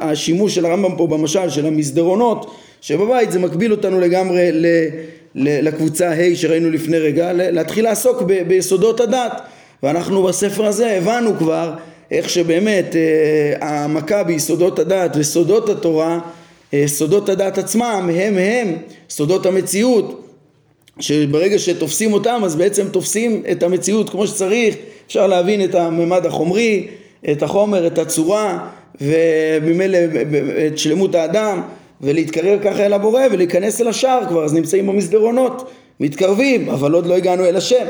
השימוש 0.00 0.54
של 0.54 0.66
הרמב"ם 0.66 0.96
פה 0.96 1.06
במשל 1.06 1.50
של 1.50 1.66
המסדרונות, 1.66 2.54
שבבית 2.84 3.32
זה 3.32 3.38
מקביל 3.38 3.72
אותנו 3.72 4.00
לגמרי 4.00 4.52
ל, 4.52 4.66
ל, 5.34 5.68
לקבוצה 5.68 6.10
ה' 6.10 6.36
שראינו 6.36 6.70
לפני 6.70 6.98
רגע, 6.98 7.32
להתחיל 7.32 7.84
לעסוק 7.84 8.22
ב, 8.22 8.42
ביסודות 8.48 9.00
הדת, 9.00 9.40
ואנחנו 9.82 10.22
בספר 10.22 10.66
הזה 10.66 10.96
הבנו 10.96 11.38
כבר 11.38 11.74
איך 12.10 12.30
שבאמת 12.30 12.96
אה, 12.96 13.68
העמקה 13.68 14.22
ביסודות 14.22 14.78
הדת 14.78 15.16
וסודות 15.16 15.68
התורה 15.68 16.18
אה, 16.74 16.84
סודות 16.86 17.28
הדת 17.28 17.58
עצמם 17.58 18.10
הם 18.14 18.38
הם 18.38 18.76
סודות 19.10 19.46
המציאות 19.46 20.28
שברגע 21.00 21.58
שתופסים 21.58 22.12
אותם 22.12 22.40
אז 22.44 22.56
בעצם 22.56 22.88
תופסים 22.88 23.42
את 23.52 23.62
המציאות 23.62 24.10
כמו 24.10 24.26
שצריך. 24.26 24.74
אפשר 25.06 25.26
להבין 25.26 25.64
את 25.64 25.74
הממד 25.74 26.26
החומרי 26.26 26.86
את 27.32 27.42
החומר, 27.42 27.86
את 27.86 27.98
הצורה 27.98 28.68
וממילא 29.00 29.98
את 30.66 30.78
שלמות 30.78 31.14
האדם 31.14 31.62
ולהתקרב 32.04 32.58
ככה 32.62 32.86
אל 32.86 32.92
הבורא 32.92 33.22
ולהיכנס 33.32 33.80
אל 33.80 33.88
השער 33.88 34.20
כבר 34.28 34.44
אז 34.44 34.54
נמצאים 34.54 34.86
במסדרונות 34.86 35.70
מתקרבים 36.00 36.68
אבל 36.68 36.92
עוד 36.92 37.06
לא 37.06 37.16
הגענו 37.16 37.44
אל 37.44 37.56
השם. 37.56 37.84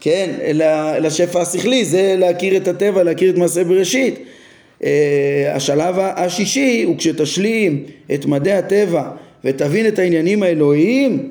כן 0.00 0.30
אל 0.42 1.06
השפע 1.06 1.40
השכלי 1.40 1.84
זה 1.84 2.14
להכיר 2.18 2.56
את 2.56 2.68
הטבע 2.68 3.02
להכיר 3.02 3.30
את 3.30 3.36
מעשה 3.36 3.64
בראשית. 3.64 4.14
אה, 4.84 5.52
השלב 5.54 5.94
השישי 5.98 6.82
הוא 6.82 6.98
כשתשלים 6.98 7.84
את 8.14 8.26
מדעי 8.26 8.52
הטבע 8.52 9.10
ותבין 9.44 9.86
את 9.86 9.98
העניינים 9.98 10.42
האלוהיים 10.42 11.30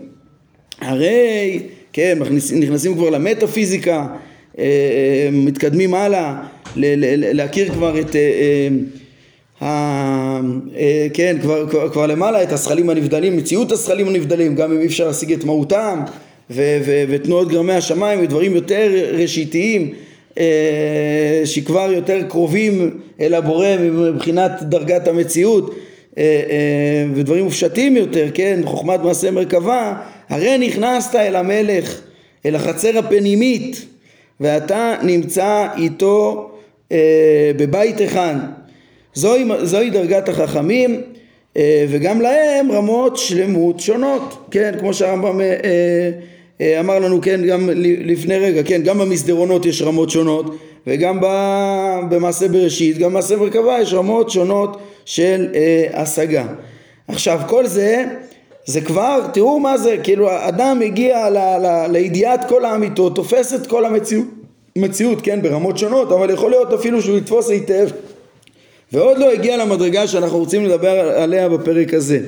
הרי 0.81 1.59
כן 1.93 2.17
נכנסים 2.59 2.95
כבר 2.95 3.09
למטאפיזיקה 3.09 4.07
אה, 4.59 5.29
מתקדמים 5.31 5.93
הלאה 5.93 6.35
להכיר 6.75 7.73
כבר 7.73 7.99
את 7.99 8.15
כן 11.13 11.37
כבר, 11.41 11.69
כבר, 11.69 11.89
כבר 11.89 12.07
למעלה 12.07 12.43
את 12.43 12.51
השכלים 12.51 12.89
הנבדלים 12.89 13.37
מציאות 13.37 13.71
השכלים 13.71 14.07
הנבדלים 14.07 14.55
גם 14.55 14.71
אם 14.71 14.79
אי 14.79 14.85
אפשר 14.85 15.07
להשיג 15.07 15.33
את 15.33 15.43
מהותם 15.43 16.03
ותנועות 17.09 17.49
גרמי 17.49 17.73
השמיים 17.73 18.19
ודברים 18.23 18.55
יותר 18.55 18.91
ראשיתיים 19.11 19.93
אה, 20.39 21.41
שכבר 21.45 21.91
יותר 21.91 22.21
קרובים 22.29 22.99
אל 23.19 23.33
הבורא 23.33 23.67
מבחינת 23.79 24.51
דרגת 24.61 25.07
המציאות 25.07 25.75
אה, 26.17 26.23
אה, 26.23 27.05
ודברים 27.15 27.43
מופשטים 27.43 27.97
יותר, 27.97 28.27
כן, 28.33 28.59
חוכמת 28.65 28.99
מעשה 28.99 29.31
מרכבה, 29.31 29.93
הרי 30.29 30.57
נכנסת 30.57 31.15
אל 31.15 31.35
המלך, 31.35 32.01
אל 32.45 32.55
החצר 32.55 32.97
הפנימית, 32.97 33.85
ואתה 34.39 34.95
נמצא 35.03 35.67
איתו 35.77 36.49
בבית 37.57 38.01
אחד. 38.01 38.35
זוהי, 39.19 39.45
זוהי 39.63 39.89
דרגת 39.89 40.29
החכמים, 40.29 41.01
וגם 41.89 42.21
להם 42.21 42.71
רמות 42.71 43.17
שלמות 43.17 43.79
שונות, 43.79 44.47
כן, 44.51 44.75
כמו 44.79 44.93
שהרמב"ם 44.93 45.41
אה, 46.61 46.79
אמר 46.79 46.99
לנו 46.99 47.21
כן 47.21 47.41
גם 47.45 47.69
לפני 47.83 48.37
רגע, 48.37 48.63
כן 48.63 48.81
גם 48.83 48.97
במסדרונות 48.97 49.65
יש 49.65 49.81
רמות 49.81 50.09
שונות 50.09 50.55
וגם 50.87 51.19
במעשה 52.09 52.47
בראשית, 52.47 52.97
גם 52.97 53.09
במעשה 53.11 53.35
מרכבה 53.35 53.81
יש 53.81 53.93
רמות 53.93 54.29
שונות 54.29 54.77
של 55.05 55.47
אה, 55.55 55.87
השגה. 55.93 56.45
עכשיו 57.07 57.39
כל 57.47 57.67
זה, 57.67 58.05
זה 58.65 58.81
כבר, 58.81 59.19
תראו 59.33 59.59
מה 59.59 59.77
זה, 59.77 59.97
כאילו 60.03 60.27
אדם 60.31 60.81
הגיע 60.85 61.29
ל, 61.29 61.37
ל, 61.37 61.85
לידיעת 61.91 62.49
כל 62.49 62.65
האמיתות, 62.65 63.15
תופס 63.15 63.53
את 63.53 63.67
כל 63.67 63.85
המציאות, 63.85 64.25
מציאות, 64.75 65.21
כן, 65.21 65.41
ברמות 65.41 65.77
שונות, 65.77 66.11
אבל 66.11 66.29
יכול 66.29 66.49
להיות 66.49 66.73
אפילו 66.73 67.01
שהוא 67.01 67.17
יתפוס 67.17 67.49
היטב 67.49 67.89
ועוד 68.93 69.17
לא 69.17 69.31
הגיע 69.31 69.57
למדרגה 69.57 70.07
שאנחנו 70.07 70.37
רוצים 70.37 70.65
לדבר 70.65 71.09
עליה 71.17 71.49
בפרק 71.49 71.93
הזה. 71.93 72.19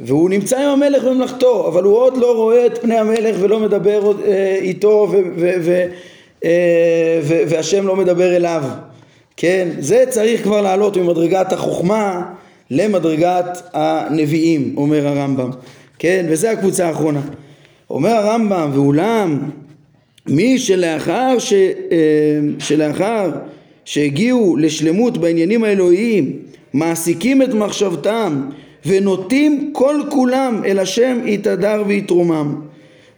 והוא 0.00 0.30
נמצא 0.30 0.58
עם 0.58 0.68
המלך 0.68 1.04
בממלכתו, 1.04 1.68
אבל 1.68 1.82
הוא 1.82 1.96
עוד 1.96 2.16
לא 2.16 2.36
רואה 2.36 2.66
את 2.66 2.78
פני 2.78 2.98
המלך 2.98 3.36
ולא 3.40 3.60
מדבר 3.60 4.12
אה, 4.24 4.58
איתו 4.60 5.08
ו, 5.10 5.16
ו, 5.36 5.50
ו, 5.60 5.86
אה, 6.44 7.20
ו, 7.22 7.42
והשם 7.48 7.86
לא 7.86 7.96
מדבר 7.96 8.36
אליו, 8.36 8.64
כן? 9.36 9.68
זה 9.78 10.04
צריך 10.08 10.42
כבר 10.42 10.60
לעלות 10.60 10.96
ממדרגת 10.96 11.52
החוכמה 11.52 12.22
למדרגת 12.70 13.62
הנביאים, 13.72 14.74
אומר 14.76 15.06
הרמב"ם, 15.06 15.50
כן? 15.98 16.26
וזה 16.28 16.50
הקבוצה 16.50 16.88
האחרונה. 16.88 17.20
אומר 17.90 18.10
הרמב"ם, 18.10 18.70
ואולם 18.74 19.50
מי 20.26 20.58
שלאחר, 20.58 21.38
ש, 21.38 21.52
אה, 21.52 22.38
שלאחר 22.58 23.30
שהגיעו 23.86 24.56
לשלמות 24.56 25.18
בעניינים 25.18 25.64
האלוהיים, 25.64 26.32
מעסיקים 26.72 27.42
את 27.42 27.54
מחשבתם 27.54 28.40
ונוטים 28.86 29.70
כל 29.72 30.00
כולם 30.10 30.62
אל 30.64 30.78
השם 30.78 31.18
יתהדר 31.24 31.82
ויתרומם 31.86 32.60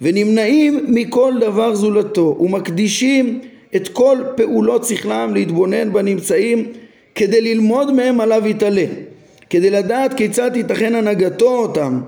ונמנעים 0.02 0.84
מכל 0.88 1.32
דבר 1.40 1.74
זולתו 1.74 2.36
ומקדישים 2.40 3.40
את 3.76 3.88
כל 3.88 4.16
פעולות 4.36 4.84
שכלם 4.84 5.34
להתבונן 5.34 5.92
בנמצאים 5.92 6.66
כדי 7.14 7.40
ללמוד 7.40 7.92
מהם 7.92 8.20
עליו 8.20 8.46
יתעלה 8.46 8.84
כדי 9.50 9.70
לדעת 9.70 10.14
כיצד 10.14 10.52
תיתכן 10.52 10.94
הנהגתו 10.94 11.58
אותם. 11.58 12.00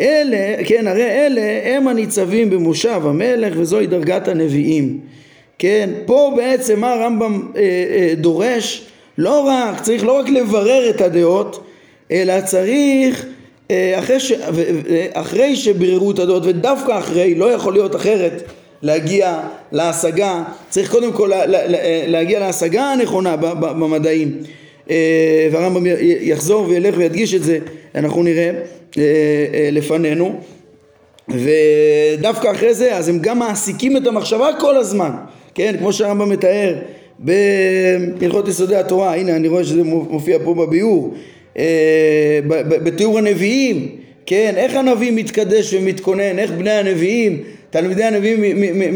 אלה, 0.00 0.64
כן, 0.64 0.86
הרי 0.86 1.02
אלה 1.02 1.60
הם 1.64 1.88
הניצבים 1.88 2.50
במושב 2.50 3.00
המלך 3.04 3.54
וזוהי 3.56 3.86
דרגת 3.86 4.28
הנביאים 4.28 5.00
כן, 5.58 5.90
פה 6.06 6.32
בעצם 6.36 6.80
מה 6.80 6.92
הרמב"ם 6.92 7.52
אה, 7.56 7.60
אה, 7.60 8.14
דורש? 8.16 8.84
לא 9.18 9.40
רק, 9.40 9.80
צריך 9.80 10.04
לא 10.04 10.18
רק 10.18 10.28
לברר 10.28 10.90
את 10.90 11.00
הדעות 11.00 11.64
אלא 12.10 12.40
צריך 12.40 13.26
אה, 13.70 13.98
אחרי, 13.98 14.20
ש, 14.20 14.32
אחרי 15.12 15.56
שביררו 15.56 16.10
את 16.10 16.18
הדעות 16.18 16.42
ודווקא 16.46 16.98
אחרי, 16.98 17.34
לא 17.34 17.52
יכול 17.52 17.72
להיות 17.72 17.96
אחרת 17.96 18.42
להגיע 18.82 19.40
להשגה, 19.72 20.42
צריך 20.70 20.90
קודם 20.90 21.12
כל 21.12 21.26
לה, 21.30 21.46
לה, 21.46 21.58
להגיע 22.06 22.40
להשגה 22.40 22.84
הנכונה 22.84 23.36
במדעים. 23.36 24.38
אה, 24.90 25.48
והרמב"ם 25.52 25.84
יחזור 26.00 26.68
וילך 26.68 26.94
וידגיש 26.98 27.34
את 27.34 27.42
זה, 27.42 27.58
אנחנו 27.94 28.22
נראה 28.22 28.50
אה, 28.98 29.68
לפנינו. 29.72 30.40
ודווקא 31.28 32.50
אחרי 32.50 32.74
זה 32.74 32.96
אז 32.96 33.08
הם 33.08 33.18
גם 33.18 33.38
מעסיקים 33.38 33.96
את 33.96 34.06
המחשבה 34.06 34.48
כל 34.60 34.76
הזמן, 34.76 35.10
כן, 35.54 35.74
כמו 35.78 35.92
שהרמב"ם 35.92 36.30
מתאר 36.30 36.74
בהלכות 37.18 38.48
יסודי 38.48 38.76
התורה, 38.76 39.14
הנה 39.14 39.36
אני 39.36 39.48
רואה 39.48 39.64
שזה 39.64 39.82
מופיע 39.84 40.38
פה 40.44 40.54
בביאור 40.54 41.14
אה, 41.58 42.40
בתיאור 42.68 43.18
הנביאים, 43.18 43.88
כן, 44.26 44.54
איך 44.56 44.74
הנביא 44.74 45.12
מתקדש 45.12 45.74
ומתכונן, 45.74 46.38
איך 46.38 46.50
בני 46.50 46.70
הנביאים, 46.70 47.42
תלמידי 47.70 48.04
הנביאים 48.04 48.40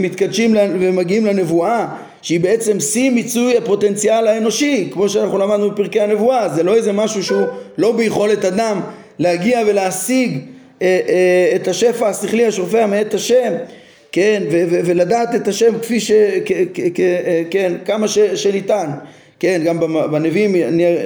מתקדשים 0.03 0.57
ומגיעים 0.81 1.27
לנבואה 1.27 1.87
שהיא 2.23 2.41
בעצם 2.41 2.81
שיא 2.81 3.11
מיצוי 3.11 3.57
הפוטנציאל 3.57 4.27
האנושי 4.27 4.89
כמו 4.93 5.09
שאנחנו 5.09 5.39
למדנו 5.39 5.71
בפרקי 5.71 6.01
הנבואה 6.01 6.49
זה 6.49 6.63
לא 6.63 6.75
איזה 6.75 6.93
משהו 6.93 7.23
שהוא 7.23 7.47
לא 7.79 7.93
ביכולת 7.93 8.45
אדם 8.45 8.81
להגיע 9.19 9.61
ולהשיג 9.67 10.39
אה, 10.83 11.01
אה, 11.09 11.57
את 11.57 11.69
השפע 11.69 12.09
השכלי 12.09 12.47
השופע 12.47 12.87
מאת 12.87 13.15
השם 13.15 13.53
כן 14.19 14.43
ולדעת 14.69 15.35
את 15.35 15.49
השם 15.49 15.79
כפי 15.83 16.01
ש... 16.01 16.13
כן 17.51 17.73
כמה 17.85 18.09
ש, 18.09 18.19
שניתן 18.19 18.91
כן, 19.41 19.61
גם 19.65 19.81
בנביאים 20.11 20.57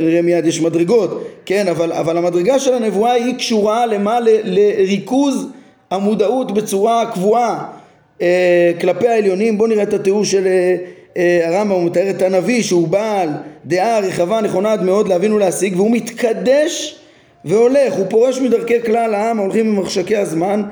נראה 0.01 0.23
מיד 0.23 0.47
יש 0.47 0.61
מדרגות, 0.61 1.29
כן, 1.47 1.69
אבל, 1.69 1.93
אבל 1.93 2.17
המדרגה 2.17 2.59
של 2.59 2.75
הנבואה 2.75 3.13
היא 3.13 3.35
קשורה 3.35 3.87
למה? 3.87 4.21
ל, 4.21 4.29
לריכוז 4.45 5.47
המודעות 5.91 6.53
בצורה 6.53 7.11
קבועה 7.13 7.65
אה, 8.23 8.73
כלפי 8.81 9.09
העליונים. 9.09 9.59
בואו 9.59 9.69
נראה 9.69 9.83
את 9.83 9.95
התיאור 9.95 10.25
של 10.25 10.47
אה, 10.47 10.77
אה, 11.17 11.49
הרמב"ם, 11.49 11.71
הוא 11.71 11.85
מתאר 11.85 12.11
את 12.11 12.23
הנביא 12.23 12.63
שהוא 12.63 12.89
בעל 12.89 13.29
דעה 13.67 14.01
רחבה 14.01 14.41
נכונה 14.41 14.73
עד 14.73 14.83
מאוד 14.83 15.09
להבין 15.09 15.33
ולהשיג 15.33 15.77
והוא 15.77 15.91
מתקדש 15.91 16.99
והולך, 17.45 17.95
הוא 17.95 18.07
פורש 18.11 18.39
מדרכי 18.39 18.83
כלל 18.83 19.15
העם 19.15 19.39
ההולכים 19.39 19.77
במחשקי 19.77 20.17
הזמן 20.17 20.63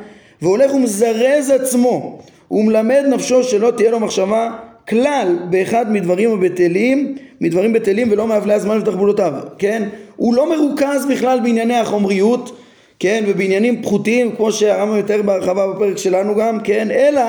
והולך 0.42 0.74
ומזרז 0.74 1.50
עצמו, 1.50 2.18
הוא 2.48 2.64
מלמד 2.64 3.04
נפשו 3.08 3.44
שלא 3.44 3.70
תהיה 3.76 3.90
לו 3.90 4.00
מחשבה 4.00 4.50
כלל 4.88 5.38
באחד 5.50 5.92
מדברים 5.92 6.32
הבטלים, 6.32 7.16
מדברים 7.40 7.72
בטלים 7.72 8.12
ולא 8.12 8.26
מאבלי 8.26 8.54
הזמן 8.54 8.78
ותחבולותיו, 8.78 9.32
כן? 9.58 9.88
הוא 10.16 10.34
לא 10.34 10.56
מרוכז 10.56 11.06
בכלל 11.10 11.40
בענייני 11.40 11.76
החומריות, 11.76 12.58
כן? 12.98 13.24
ובעניינים 13.26 13.82
פחותים, 13.82 14.36
כמו 14.36 14.52
שהרמב"ם 14.52 14.96
יותר 14.96 15.22
בהרחבה 15.22 15.72
בפרק 15.72 15.98
שלנו 15.98 16.34
גם, 16.34 16.60
כן? 16.60 16.90
אלא 16.90 17.22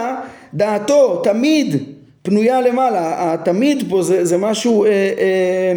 דעתו 0.53 1.21
תמיד 1.23 1.75
פנויה 2.21 2.61
למעלה, 2.61 3.33
התמיד 3.33 3.83
פה 3.89 4.01
זה, 4.01 4.25
זה 4.25 4.37
משהו 4.37 4.85
אה, 4.85 4.89
אה, 4.89 5.73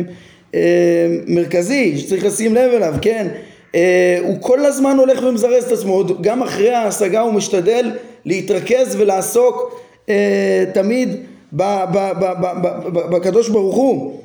אה, 0.54 1.06
מרכזי 1.26 1.98
שצריך 1.98 2.24
לשים 2.24 2.54
לב 2.54 2.70
אליו, 2.74 2.94
כן? 3.02 3.28
אה, 3.74 4.18
הוא 4.22 4.36
כל 4.40 4.66
הזמן 4.66 4.96
הולך 4.98 5.22
ומזרז 5.22 5.64
את 5.64 5.72
עצמו, 5.72 6.04
גם 6.20 6.42
אחרי 6.42 6.70
ההשגה 6.70 7.20
הוא 7.20 7.32
משתדל 7.32 7.90
להתרכז 8.24 8.96
ולעסוק 8.98 9.80
אה, 10.08 10.64
תמיד 10.74 11.16
בקדוש 13.10 13.48
ברוך 13.48 13.76
הוא. 13.76 14.20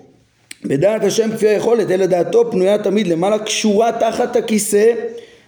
בדעת 0.65 1.03
השם 1.03 1.31
כפי 1.31 1.47
היכולת 1.47 1.91
אלא 1.91 2.05
דעתו 2.05 2.51
פנויה 2.51 2.77
תמיד 2.77 3.07
למעלה 3.07 3.39
קשורה 3.39 3.91
תחת 3.91 4.35
הכיסא 4.35 4.91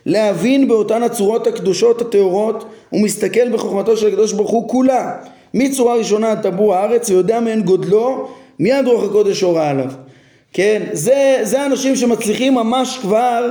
להבין 0.06 0.68
באותן 0.68 1.04
הצורות 1.04 1.48
הקדושות 1.48 2.02
הטהורות 2.02 2.66
ומסתכל 2.94 3.50
בחוכמתו 3.50 3.98
של 3.98 4.08
הקדוש 4.08 4.34
ברוך 4.34 4.52
הוא 4.52 4.70
כולה. 4.70 5.12
מצורה 5.54 5.96
ראשונה 5.96 6.32
עד 6.32 6.42
טבור 6.42 6.76
הארץ 6.76 7.10
ויודע 7.10 7.40
מהן 7.40 7.62
גודלו 7.62 8.28
מיד 8.60 8.88
רוח 8.88 9.04
הקודש 9.04 9.42
הורה 9.42 9.70
עליו. 9.70 9.92
כן 10.54 10.82
זה, 10.92 11.40
זה 11.44 11.66
אנשים 11.66 11.96
שמצליחים 11.96 12.56
ממש 12.56 12.98
כבר 13.02 13.50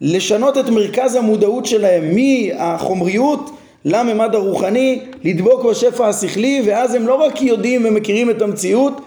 לשנות 0.00 0.58
את 0.58 0.68
מרכז 0.68 1.14
המודעות 1.14 1.66
שלהם 1.66 2.14
מהחומריות 2.14 3.50
לממד 3.84 4.34
הרוחני, 4.34 5.00
לדבוק 5.24 5.64
בשפע 5.64 6.08
השכלי, 6.08 6.62
ואז 6.66 6.94
הם 6.94 7.06
לא 7.06 7.14
רק 7.14 7.42
יודעים 7.42 7.84
ומכירים 7.84 8.30
את 8.30 8.42
המציאות, 8.42 9.00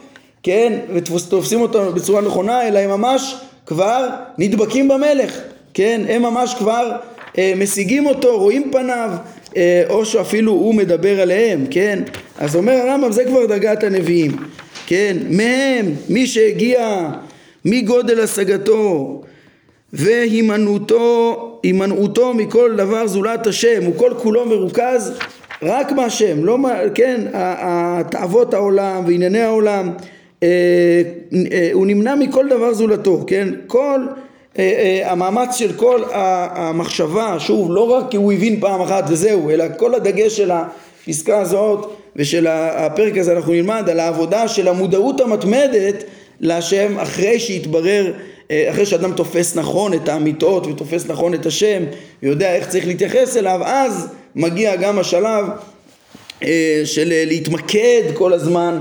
כן, 0.44 0.80
ותופסים 0.94 1.62
אותו 1.62 1.92
בצורה 1.94 2.22
נכונה, 2.22 2.68
אלא 2.68 2.80
הם 2.80 2.90
ממש 2.90 3.36
כבר 3.66 4.08
נדבקים 4.38 4.88
במלך, 4.88 5.40
כן, 5.74 6.02
הם 6.10 6.22
ממש 6.22 6.54
כבר 6.54 6.92
אה, 7.38 7.54
משיגים 7.58 8.06
אותו, 8.06 8.40
רואים 8.40 8.72
פניו, 8.72 9.12
אה, 9.58 9.84
או 9.90 10.06
שאפילו 10.06 10.52
הוא 10.52 10.76
מדבר 10.76 11.22
עליהם, 11.22 11.66
כן, 11.70 12.04
אז 12.40 12.56
אומר 12.56 12.74
הרמב"ם 12.74 13.12
זה 13.12 13.26
כבר 13.26 13.46
דרגת 13.46 13.84
הנביאים, 13.84 14.32
כן, 14.88 15.18
מהם 15.30 15.94
מי 16.10 16.28
שהגיע 16.28 17.10
מגודל 17.66 18.20
השגתו 18.20 19.22
והימנעותו 19.94 21.48
הימנעותו 21.64 22.34
מכל 22.34 22.76
דבר 22.78 23.08
זולת 23.08 23.48
השם, 23.48 23.84
הוא 23.86 23.94
כל 23.98 24.14
כולו 24.18 24.46
מרוכז 24.46 25.14
רק 25.62 25.92
מהשם, 25.92 26.46
לא, 26.46 26.58
כן, 26.96 27.22
תאוות 28.12 28.54
העולם 28.54 29.04
וענייני 29.08 29.42
העולם, 29.42 29.92
אה, 30.44 30.48
אה, 31.52 31.70
הוא 31.74 31.88
נמנע 31.88 32.16
מכל 32.16 32.48
דבר 32.50 32.74
זולתו, 32.74 33.24
כן, 33.28 33.50
כל 33.68 34.00
אה, 34.60 35.02
המאמץ 35.06 35.56
של 35.56 35.74
כל 35.74 36.02
המחשבה, 36.12 37.36
שוב, 37.40 37.72
לא 37.72 37.92
רק 37.92 38.12
כי 38.12 38.18
הוא 38.18 38.34
הבין 38.34 38.60
פעם 38.60 38.82
אחת 38.82 39.04
וזהו, 39.10 39.50
אלא 39.50 39.66
כל 39.78 39.96
הדגש 39.96 40.38
של 40.38 40.52
הפסקה 40.52 41.40
הזאת 41.40 41.92
ושל 42.16 42.48
הפרק 42.50 43.18
הזה 43.18 43.36
אנחנו 43.36 43.54
נלמד 43.54 43.90
על 43.90 44.00
העבודה 44.00 44.48
של 44.48 44.68
המודעות 44.68 45.22
המתמדת 45.22 46.04
להשם 46.40 47.00
אחרי 47.00 47.40
שהתברר 47.40 48.14
אחרי 48.70 48.86
שאדם 48.86 49.14
תופס 49.14 49.56
נכון 49.56 49.94
את 49.94 50.10
האמיתות 50.10 50.68
ותופס 50.68 51.06
נכון 51.08 51.34
את 51.34 51.46
השם 51.46 51.84
ויודע 52.24 52.56
איך 52.56 52.68
צריך 52.68 52.88
להתייחס 52.88 53.38
אליו 53.38 53.60
אז 53.64 54.08
מגיע 54.36 54.76
גם 54.76 55.00
השלב 55.00 55.46
אה, 56.44 56.82
של 56.86 57.12
אה, 57.12 57.24
להתמקד 57.28 58.02
כל 58.14 58.34
הזמן 58.34 58.80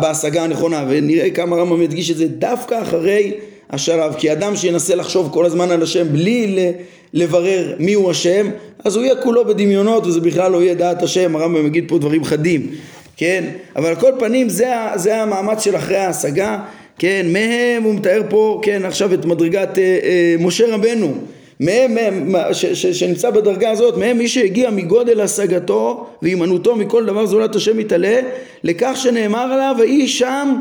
בהשגה 0.00 0.44
הנכונה. 0.44 0.84
ונראה 0.88 1.30
כמה 1.30 1.56
רמב"ם 1.56 1.82
ידגיש 1.82 2.10
את 2.10 2.16
זה 2.16 2.28
דווקא 2.28 2.82
אחרי 2.82 3.32
השלב 3.70 4.14
כי 4.18 4.32
אדם 4.32 4.56
שינסה 4.56 4.94
לחשוב 4.94 5.30
כל 5.32 5.44
הזמן 5.44 5.70
על 5.70 5.82
השם 5.82 6.12
בלי 6.12 6.72
לברר 7.12 7.74
מיהו 7.78 8.10
השם 8.10 8.50
אז 8.84 8.96
הוא 8.96 9.04
יהיה 9.04 9.16
כולו 9.22 9.44
בדמיונות 9.44 10.06
וזה 10.06 10.20
בכלל 10.20 10.52
לא 10.52 10.62
יהיה 10.62 10.74
דעת 10.74 11.02
השם. 11.02 11.36
הרמב"ם 11.36 11.66
יגיד 11.66 11.84
פה 11.88 11.98
דברים 11.98 12.24
חדים 12.24 12.70
כן? 13.16 13.44
אבל 13.76 13.86
על 13.86 13.96
כל 13.96 14.12
פנים 14.18 14.48
זה, 14.48 14.72
זה 14.94 15.22
המאמץ 15.22 15.64
של 15.64 15.76
אחרי 15.76 15.96
ההשגה 15.96 16.58
כן, 16.98 17.26
מהם 17.32 17.82
הוא 17.82 17.94
מתאר 17.94 18.22
פה, 18.28 18.60
כן, 18.62 18.84
עכשיו 18.84 19.14
את 19.14 19.24
מדרגת 19.24 19.78
אה, 19.78 19.98
אה, 20.02 20.36
משה 20.40 20.74
רבנו, 20.74 21.14
מהם, 21.60 21.94
מהם 21.94 22.54
ש, 22.54 22.66
ש, 22.66 22.86
שנמצא 22.86 23.30
בדרגה 23.30 23.70
הזאת, 23.70 23.96
מהם 23.96 24.18
מי 24.18 24.28
שהגיע 24.28 24.70
מגודל 24.70 25.20
השגתו 25.20 26.06
והימנעותו 26.22 26.76
מכל 26.76 27.06
דבר 27.06 27.26
זולת 27.26 27.56
השם 27.56 27.80
יתעלה, 27.80 28.20
לכך 28.64 28.92
שנאמר 28.96 29.52
עליו, 29.52 29.74
ויהי 29.78 30.08
שם 30.08 30.56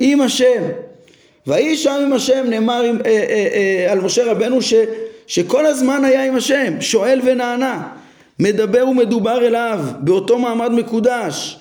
עם 0.00 0.20
השם. 0.20 0.62
ויהי 1.46 1.76
שם 1.76 2.00
עם 2.06 2.12
השם 2.12 2.44
נאמר 2.48 2.82
עם, 2.82 2.98
אה, 3.06 3.10
אה, 3.10 3.48
אה, 3.86 3.92
על 3.92 4.00
משה 4.00 4.30
רבנו 4.30 4.62
ש, 4.62 4.74
שכל 5.26 5.66
הזמן 5.66 6.04
היה 6.04 6.24
עם 6.24 6.36
השם, 6.36 6.80
שואל 6.80 7.20
ונענה, 7.24 7.82
מדבר 8.40 8.88
ומדובר 8.88 9.46
אליו, 9.46 9.80
באותו 9.98 10.38
מעמד 10.38 10.72
מקודש, 10.72 11.58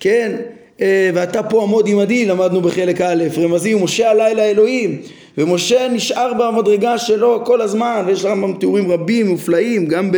כן, 0.00 0.36
ואתה 0.80 1.42
פה 1.42 1.62
עמוד 1.62 1.88
עמדי, 1.88 2.24
למדנו 2.24 2.60
בחלק 2.60 3.00
א', 3.00 3.24
רמזים, 3.42 3.76
ומשה 3.76 4.10
עלי 4.10 4.34
לאלוהים, 4.34 5.00
ומשה 5.38 5.88
נשאר 5.88 6.32
במדרגה 6.38 6.98
שלו 6.98 7.44
כל 7.44 7.60
הזמן, 7.60 8.02
ויש 8.06 8.24
לרמב"ם 8.24 8.52
תיאורים 8.52 8.90
רבים, 8.90 9.26
מופלאים, 9.26 9.86
גם 9.86 10.10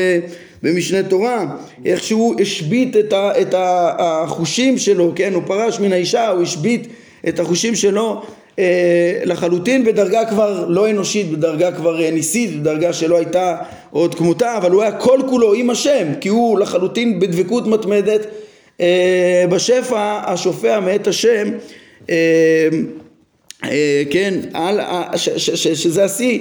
במשנה 0.63 1.03
תורה, 1.03 1.45
איך 1.85 2.03
שהוא 2.03 2.41
השבית 2.41 2.97
את, 2.97 3.13
את 3.13 3.55
החושים 3.99 4.79
שלו, 4.79 5.13
כן, 5.17 5.35
הוא 5.35 5.43
פרש 5.47 5.81
מן 5.81 5.93
האישה, 5.93 6.29
הוא 6.29 6.43
השבית 6.43 6.87
את 7.29 7.41
החושים 7.41 7.75
שלו 7.75 8.23
אה, 8.59 9.21
לחלוטין 9.25 9.85
בדרגה 9.85 10.25
כבר 10.25 10.65
לא 10.69 10.91
אנושית, 10.91 11.31
בדרגה 11.31 11.73
כבר 11.73 12.03
אה, 12.03 12.11
ניסית, 12.11 12.61
בדרגה 12.61 12.93
שלא 12.93 13.17
הייתה 13.17 13.57
עוד 13.91 14.15
כמותה, 14.15 14.57
אבל 14.57 14.71
הוא 14.71 14.83
היה 14.83 14.93
כל 14.93 15.21
כולו 15.29 15.55
עם 15.55 15.71
השם, 15.71 16.07
כי 16.21 16.29
הוא 16.29 16.59
לחלוטין 16.59 17.21
בדבקות 17.21 17.67
מתמדת 17.67 18.21
אה, 18.25 18.46
בשפע 19.51 20.21
השופע 20.27 20.81
מאת 20.81 21.07
השם, 21.07 21.49
כן, 24.11 24.35
על, 24.55 24.81
ש, 25.17 25.29
ש, 25.29 25.51
ש, 25.51 25.69
שזה 25.69 26.05
השיא 26.05 26.41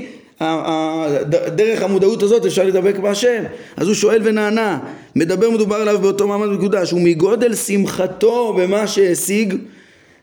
דרך 1.56 1.82
המודעות 1.82 2.24
הזאת 2.24 2.46
אפשר 2.46 2.64
לדבק 2.64 2.98
בהשם. 2.98 3.44
אז 3.78 3.88
הוא 3.88 3.96
שואל 3.96 4.22
ונענה 4.24 4.80
מדבר 5.16 5.50
מדובר 5.50 5.76
עליו 5.76 6.00
באותו 6.02 6.28
מעמד 6.28 6.48
מקודש 6.48 6.94
ומגודל 6.94 7.56
שמחתו 7.56 8.54
במה 8.54 8.88
שהשיג 8.88 9.54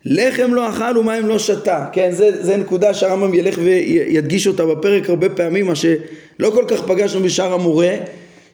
לחם 0.04 0.54
לא 0.54 0.68
אכל 0.68 0.98
ומים 0.98 1.26
לא 1.26 1.38
שתה, 1.38 1.84
כן, 1.92 2.10
זה, 2.12 2.44
זה 2.44 2.56
נקודה 2.56 2.94
שהרמב"ם 2.94 3.34
ילך 3.34 3.58
וידגיש 3.62 4.46
אותה 4.46 4.66
בפרק 4.66 5.10
הרבה 5.10 5.28
פעמים, 5.28 5.66
מה 5.66 5.74
שלא 5.74 6.50
כל 6.54 6.64
כך 6.68 6.82
פגשנו 6.86 7.22
בשאר 7.22 7.52
המורה, 7.52 7.90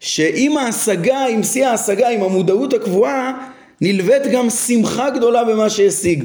שעם 0.01 0.57
ההשגה, 0.57 1.27
עם 1.27 1.43
שיא 1.43 1.67
ההשגה, 1.67 2.09
עם 2.09 2.23
המודעות 2.23 2.75
הקבועה, 2.75 3.49
נלווית 3.81 4.23
גם 4.33 4.51
שמחה 4.51 5.11
גדולה 5.11 5.45
במה 5.45 5.71
שהשיג, 5.71 6.25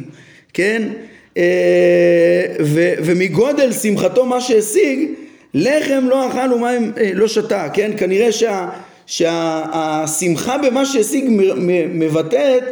כן, 0.53 0.89
אה, 1.37 2.45
ו, 2.59 2.93
ומגודל 3.05 3.71
שמחתו 3.71 4.25
מה 4.25 4.41
שהשיג, 4.41 5.09
לחם 5.53 6.05
לא 6.09 6.27
אכל 6.27 6.53
ומים 6.53 6.91
אה, 6.97 7.11
לא 7.13 7.27
שתה, 7.27 7.69
כן, 7.73 7.91
כנראה 7.97 8.31
שה, 8.31 8.69
שהשמחה 9.05 10.57
במה 10.57 10.85
שהשיג 10.85 11.25
מבטאת 11.93 12.63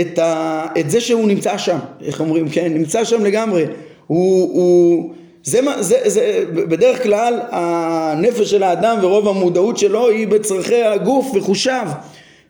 את, 0.00 0.18
ה, 0.18 0.66
את 0.80 0.90
זה 0.90 1.00
שהוא 1.00 1.28
נמצא 1.28 1.58
שם, 1.58 1.78
איך 2.04 2.20
אומרים, 2.20 2.48
כן, 2.48 2.74
נמצא 2.74 3.04
שם 3.04 3.24
לגמרי, 3.24 3.64
הוא, 4.06 4.50
הוא 4.52 5.14
זה, 5.44 5.60
זה, 5.80 5.98
זה, 6.04 6.44
בדרך 6.50 7.02
כלל 7.02 7.40
הנפש 7.50 8.50
של 8.50 8.62
האדם 8.62 8.98
ורוב 9.02 9.28
המודעות 9.28 9.78
שלו 9.78 10.08
היא 10.08 10.28
בצרכי 10.28 10.82
הגוף 10.82 11.30
וחושיו, 11.34 11.88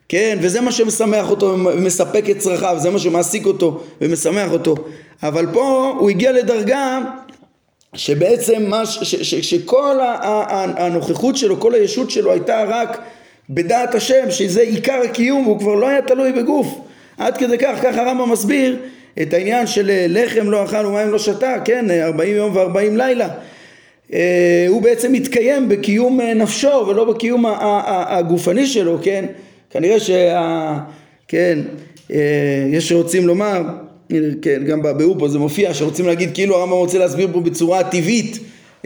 כן, 0.09 0.37
וזה 0.41 0.61
מה 0.61 0.71
שמשמח 0.71 1.29
אותו 1.29 1.45
ומספק 1.45 2.29
את 2.29 2.37
צרכיו, 2.37 2.75
זה 2.79 2.89
מה 2.89 2.99
שמעסיק 2.99 3.45
אותו 3.45 3.79
ומשמח 4.01 4.51
אותו, 4.51 4.75
אבל 5.23 5.45
פה 5.53 5.95
הוא 5.99 6.09
הגיע 6.09 6.31
לדרגה 6.31 6.99
שבעצם 7.93 8.65
מה, 8.67 8.85
ש, 8.85 8.97
ש, 9.03 9.15
ש, 9.15 9.35
שכל 9.35 9.97
הנוכחות 10.77 11.37
שלו, 11.37 11.59
כל 11.59 11.73
הישות 11.73 12.11
שלו 12.11 12.31
הייתה 12.31 12.63
רק 12.67 13.01
בדעת 13.49 13.95
השם, 13.95 14.31
שזה 14.31 14.61
עיקר 14.61 15.01
הקיום 15.03 15.47
והוא 15.47 15.59
כבר 15.59 15.75
לא 15.75 15.87
היה 15.87 16.01
תלוי 16.01 16.31
בגוף 16.31 16.67
עד 17.17 17.37
כדי 17.37 17.57
כך, 17.57 17.79
ככה 17.83 18.01
הרמב"ם 18.01 18.31
מסביר 18.31 18.77
את 19.21 19.33
העניין 19.33 19.67
של 19.67 19.89
אה, 19.89 20.05
לחם 20.09 20.49
לא 20.49 20.63
אכל 20.63 20.85
ומים 20.85 21.11
לא 21.11 21.19
שתה, 21.19 21.55
כן, 21.65 21.85
40 22.01 22.35
יום 22.35 22.55
ו-40 22.55 22.97
לילה. 22.97 23.27
אה, 24.13 24.65
הוא 24.67 24.81
בעצם 24.81 25.11
מתקיים 25.11 25.69
בקיום 25.69 26.21
אה, 26.21 26.33
נפשו 26.33 26.87
ולא 26.87 27.13
בקיום 27.13 27.45
הגופני 28.09 28.65
שלו, 28.67 28.97
כן? 29.01 29.25
כנראה 29.69 29.99
שה... 29.99 30.77
כן, 31.27 31.59
יש 32.71 32.89
שרוצים 32.89 33.27
לומר, 33.27 33.61
כן, 34.41 34.63
גם 34.67 34.81
בביאור 34.81 35.15
פה 35.19 35.27
זה 35.27 35.39
מופיע, 35.39 35.73
שרוצים 35.73 36.07
להגיד 36.07 36.29
כאילו 36.33 36.55
הרמב"ם 36.55 36.75
רוצה 36.75 36.97
להסביר 36.97 37.29
פה 37.33 37.39
בצורה 37.39 37.83
טבעית 37.83 38.39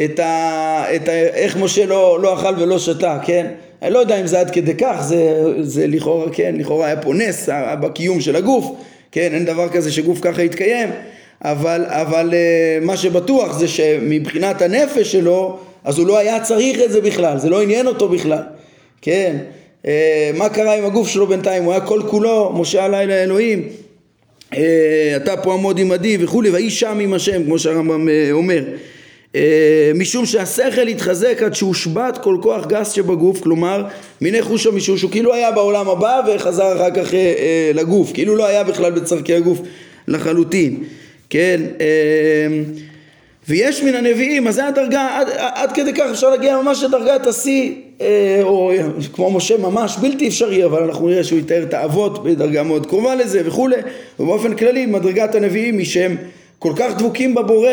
את, 0.04 0.20
ה, 0.20 0.96
את 0.96 1.08
ה, 1.08 1.12
איך 1.12 1.58
משה 1.58 1.86
לא, 1.86 2.20
לא 2.22 2.34
אכל 2.34 2.54
ולא 2.60 2.80
שתה, 2.80 3.20
כן? 3.26 3.48
אני 3.82 3.94
לא 3.94 4.00
יודע 4.00 4.22
אם 4.22 4.28
זה 4.28 4.40
עד 4.40 4.52
כדי 4.52 4.74
כך, 4.78 5.02
זה, 5.02 5.44
זה 5.62 5.88
לכאורה, 5.88 6.30
כן, 6.32 6.56
לכאורה 6.58 6.86
היה 6.86 7.02
פה 7.02 7.14
נס 7.14 7.50
בקיום 7.82 8.22
של 8.22 8.36
הגוף, 8.36 8.66
כן, 9.12 9.30
אין 9.34 9.46
דבר 9.46 9.70
כזה 9.70 9.92
שגוף 9.92 10.20
ככה 10.22 10.44
יתקיים, 10.44 10.90
אבל, 11.42 11.86
אבל 11.88 12.34
אה, 12.34 12.78
מה 12.82 12.98
שבטוח 12.98 13.60
זה 13.60 13.68
שמבחינת 13.68 14.62
הנפש 14.62 15.12
שלו, 15.12 15.58
אז 15.84 15.98
הוא 15.98 16.08
לא 16.08 16.18
היה 16.18 16.42
צריך 16.42 16.80
את 16.82 16.92
זה 16.92 17.02
בכלל, 17.02 17.38
זה 17.38 17.50
לא 17.50 17.62
עניין 17.62 17.88
אותו 17.88 18.10
בכלל, 18.10 18.44
כן, 19.02 19.38
אה, 19.88 20.32
מה 20.34 20.50
קרה 20.50 20.76
עם 20.76 20.86
הגוף 20.86 21.08
שלו 21.08 21.28
בינתיים, 21.28 21.64
הוא 21.64 21.72
היה 21.72 21.82
כל 21.82 22.02
כולו, 22.08 22.54
משה 22.56 22.86
עלי 22.86 23.06
לאלוהים, 23.06 23.68
אה, 24.54 25.14
אתה 25.16 25.38
פה 25.38 25.54
עמוד 25.54 25.80
עמדי 25.80 26.18
וכולי, 26.20 26.50
ויהי 26.50 26.70
שם 26.70 27.00
עם 27.00 27.14
השם, 27.14 27.44
כמו 27.44 27.60
שהרמב"ם 27.60 28.10
אומר. 28.32 28.64
אה, 29.36 29.92
משום 29.96 30.26
שהשכל 30.26 30.88
התחזק 30.88 31.44
עד 31.46 31.56
שהושבת 31.56 32.18
כל 32.18 32.38
כוח 32.42 32.66
גס 32.66 32.92
שבגוף, 32.92 33.42
כלומר 33.42 33.84
מיני 34.22 34.42
חוש 34.42 34.68
המישוש, 34.68 35.02
הוא 35.02 35.12
כאילו 35.12 35.34
היה 35.34 35.52
בעולם 35.52 35.90
הבא 35.90 36.22
וחזר 36.28 36.76
אחר 36.76 36.92
כך 36.92 37.14
אה, 37.14 37.20
אה, 37.20 37.72
לגוף, 37.74 38.12
כאילו 38.14 38.36
לא 38.36 38.46
היה 38.46 38.64
בכלל 38.64 38.92
בצורכי 38.92 39.34
הגוף 39.34 39.60
לחלוטין, 40.08 40.84
כן, 41.30 41.62
ויש 43.48 43.84
מן 43.84 43.96
הנביאים, 43.96 44.48
אז 44.48 44.56
זה 44.56 44.68
הדרגה, 44.68 45.18
עד, 45.20 45.28
עד 45.38 45.72
כדי 45.72 45.94
כך 45.94 46.10
אפשר 46.12 46.30
להגיע 46.30 46.62
ממש 46.62 46.84
לדרגת 46.84 47.28
השיא, 47.28 47.72
או 48.42 48.72
כמו 49.14 49.32
משה 49.32 49.58
ממש 49.58 49.98
בלתי 50.02 50.28
אפשרי, 50.28 50.66
אבל 50.66 50.84
אנחנו 50.84 51.08
נראה 51.10 51.24
שהוא 51.24 51.40
יתאר 51.40 51.64
את 51.64 51.74
האבות 51.74 52.24
בדרגה 52.24 52.64
מאוד 52.64 52.86
קרובה 52.86 53.16
לזה 53.16 53.42
וכולי, 53.46 53.76
ובאופן 54.20 54.56
כללי 54.56 54.86
מדרגת 54.86 55.36
הנביאים 55.36 55.78
היא 55.78 55.86
שהם 55.86 56.18
כל 56.60 56.74
כך 56.76 56.98
דבוקים 56.98 57.36
בבורא, 57.36 57.72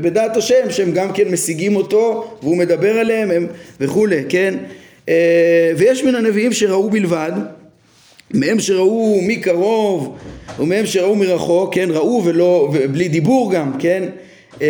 בדעת 0.00 0.36
השם, 0.36 0.70
שהם 0.70 0.92
גם 0.92 1.12
כן 1.12 1.28
משיגים 1.28 1.76
אותו 1.76 2.34
והוא 2.42 2.56
מדבר 2.56 2.98
עליהם 2.98 3.30
הם, 3.30 3.46
וכולי, 3.80 4.22
כן? 4.28 4.54
אה, 5.08 5.72
ויש 5.76 6.04
מן 6.04 6.14
הנביאים 6.14 6.52
שראו 6.52 6.90
בלבד, 6.90 7.32
מהם 8.34 8.60
שראו 8.60 9.20
מקרוב 9.22 10.16
ומהם 10.58 10.86
שראו 10.86 11.14
מרחוק, 11.14 11.74
כן? 11.74 11.88
ראו 11.90 12.22
ולא, 12.24 12.70
ובלי 12.72 13.08
דיבור 13.08 13.52
גם, 13.52 13.72
כן? 13.78 14.02
אה, 14.62 14.66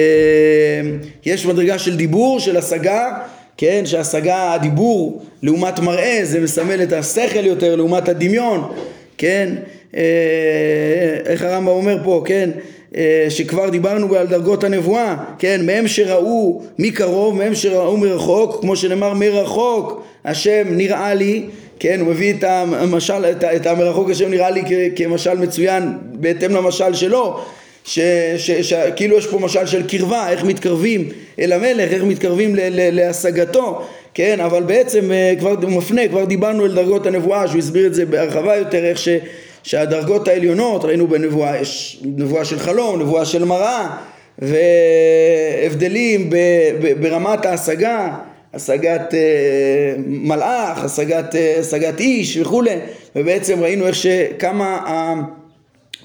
יש 1.26 1.46
מדרגה 1.46 1.78
של 1.78 1.96
דיבור, 1.96 2.40
של 2.40 2.56
השגה, 2.56 3.18
כן? 3.56 3.82
שהשגה, 3.86 4.52
הדיבור 4.52 5.22
לעומת 5.42 5.78
מראה 5.78 6.20
זה 6.22 6.40
מסמל 6.40 6.82
את 6.82 6.92
השכל 6.92 7.46
יותר 7.46 7.76
לעומת 7.76 8.08
הדמיון, 8.08 8.72
כן? 9.18 9.54
אה, 9.96 10.02
איך 11.26 11.42
הרמב"ם 11.42 11.68
אומר 11.68 11.98
פה, 12.04 12.22
כן, 12.26 12.50
אה, 12.96 13.26
שכבר 13.28 13.68
דיברנו 13.68 14.14
על 14.14 14.26
דרגות 14.26 14.64
הנבואה, 14.64 15.16
כן, 15.38 15.66
מהם 15.66 15.88
שראו 15.88 16.62
מקרוב, 16.78 17.36
מהם 17.36 17.54
שראו 17.54 17.96
מרחוק, 17.96 18.60
כמו 18.60 18.76
שנאמר 18.76 19.14
מרחוק 19.14 20.04
השם 20.24 20.64
נראה 20.70 21.14
לי, 21.14 21.44
כן, 21.78 22.00
הוא 22.00 22.08
מביא 22.08 22.34
את 22.34 22.44
המשל, 22.46 23.24
את 23.56 23.66
המרחוק 23.66 24.10
השם 24.10 24.30
נראה 24.30 24.50
לי 24.50 24.62
כמשל 24.96 25.38
מצוין 25.38 25.98
בהתאם 26.12 26.50
למשל 26.50 26.94
שלו, 26.94 27.40
שכאילו 27.84 29.18
יש 29.18 29.26
פה 29.26 29.38
משל 29.38 29.66
של 29.66 29.86
קרבה, 29.88 30.30
איך 30.30 30.44
מתקרבים 30.44 31.08
אל 31.38 31.52
המלך, 31.52 31.92
איך 31.92 32.02
מתקרבים 32.02 32.54
ל, 32.54 32.60
ל, 32.60 32.94
להשגתו, 32.94 33.86
כן, 34.14 34.40
אבל 34.40 34.62
בעצם 34.62 35.12
אה, 35.12 35.34
כבר 35.38 35.54
מפנה, 35.68 36.08
כבר 36.08 36.24
דיברנו 36.24 36.64
על 36.64 36.74
דרגות 36.74 37.06
הנבואה, 37.06 37.48
שהוא 37.48 37.58
הסביר 37.58 37.86
את 37.86 37.94
זה 37.94 38.06
בהרחבה 38.06 38.56
יותר, 38.56 38.84
איך 38.84 38.98
ש... 38.98 39.08
שהדרגות 39.64 40.28
העליונות, 40.28 40.84
ראינו 40.84 41.08
בנבואה, 41.08 41.60
יש 41.60 42.00
נבואה 42.04 42.44
של 42.44 42.58
חלום, 42.58 43.00
נבואה 43.00 43.24
של 43.24 43.44
מראה, 43.44 43.96
והבדלים 44.38 46.30
ב, 46.30 46.36
ב, 46.80 47.00
ברמת 47.00 47.46
ההשגה, 47.46 48.16
השגת 48.54 49.14
אה, 49.14 49.94
מלאך, 50.06 50.84
השגת, 50.84 51.34
אה, 51.34 51.56
השגת 51.58 52.00
איש 52.00 52.36
וכולי, 52.36 52.76
ובעצם 53.16 53.60
ראינו 53.60 53.86
איך 53.86 53.94
שכמה, 53.94 54.78
אה, 54.86 55.14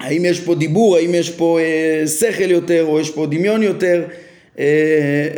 האם 0.00 0.24
יש 0.24 0.40
פה 0.40 0.54
דיבור, 0.54 0.96
האם 0.96 1.14
יש 1.14 1.30
פה 1.30 1.58
אה, 1.60 2.06
שכל 2.06 2.50
יותר, 2.50 2.84
או 2.88 3.00
יש 3.00 3.10
פה 3.10 3.26
דמיון 3.26 3.62
יותר, 3.62 4.04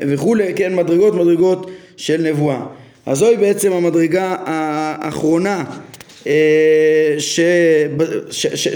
וכולי, 0.09 0.55
כן, 0.57 0.75
מדרגות 0.75 1.15
מדרגות 1.15 1.71
של 1.97 2.23
נבואה. 2.23 2.61
אז 3.07 3.19
זוהי 3.19 3.37
בעצם 3.37 3.73
המדרגה 3.73 4.37
האחרונה 4.47 5.65
אה, 6.27 7.15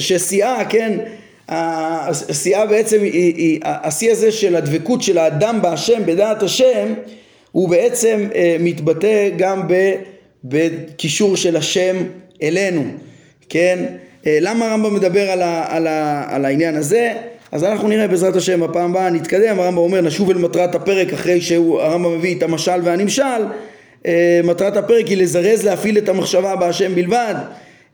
ששיאה, 0.01 0.65
כן, 0.65 0.99
השיאה 1.49 2.67
בעצם, 2.67 3.03
השיא 3.65 4.13
הזה 4.13 4.33
של 4.33 4.57
הדבקות 4.57 5.03
של 5.03 5.19
האדם 5.19 5.63
בהשם, 5.63 6.03
בדעת 6.07 6.43
השם, 6.43 6.95
הוא 7.53 7.69
בעצם 7.69 8.29
אה, 8.35 8.57
מתבטא 8.61 9.29
גם 9.37 9.63
בקישור 10.45 11.37
של 11.37 11.57
השם 11.57 11.97
אלינו, 12.43 12.85
כן? 13.49 13.85
אה, 14.27 14.39
למה 14.41 14.71
הרמב"ם 14.71 14.95
מדבר 14.95 15.31
על, 15.31 15.43
ה, 15.43 15.77
על, 15.77 15.87
ה, 15.87 16.25
על 16.29 16.45
העניין 16.45 16.75
הזה? 16.75 17.15
אז 17.53 17.65
אנחנו 17.65 17.89
נראה 17.89 18.09
בעזרת 18.09 18.37
השם 18.37 18.61
בפעם 18.61 18.91
הבאה 18.91 19.11
נתקדם, 19.11 19.61
הרמב"ם 19.61 19.79
אומר 19.79 20.01
נשוב 20.01 20.31
אל 20.31 20.39
מטרת 20.39 20.75
הפרק 20.75 21.13
אחרי 21.13 21.41
שהרמב"ם 21.41 22.19
מביא 22.19 22.37
את 22.39 22.43
המשל 22.43 22.81
והנמשל, 22.85 23.23
אה, 24.07 24.41
מטרת 24.45 24.77
הפרק 24.77 25.07
היא 25.07 25.17
לזרז 25.17 25.65
להפעיל 25.65 25.99
את 25.99 26.09
המחשבה 26.09 26.57
בהשם 26.57 26.95
בלבד, 26.95 27.35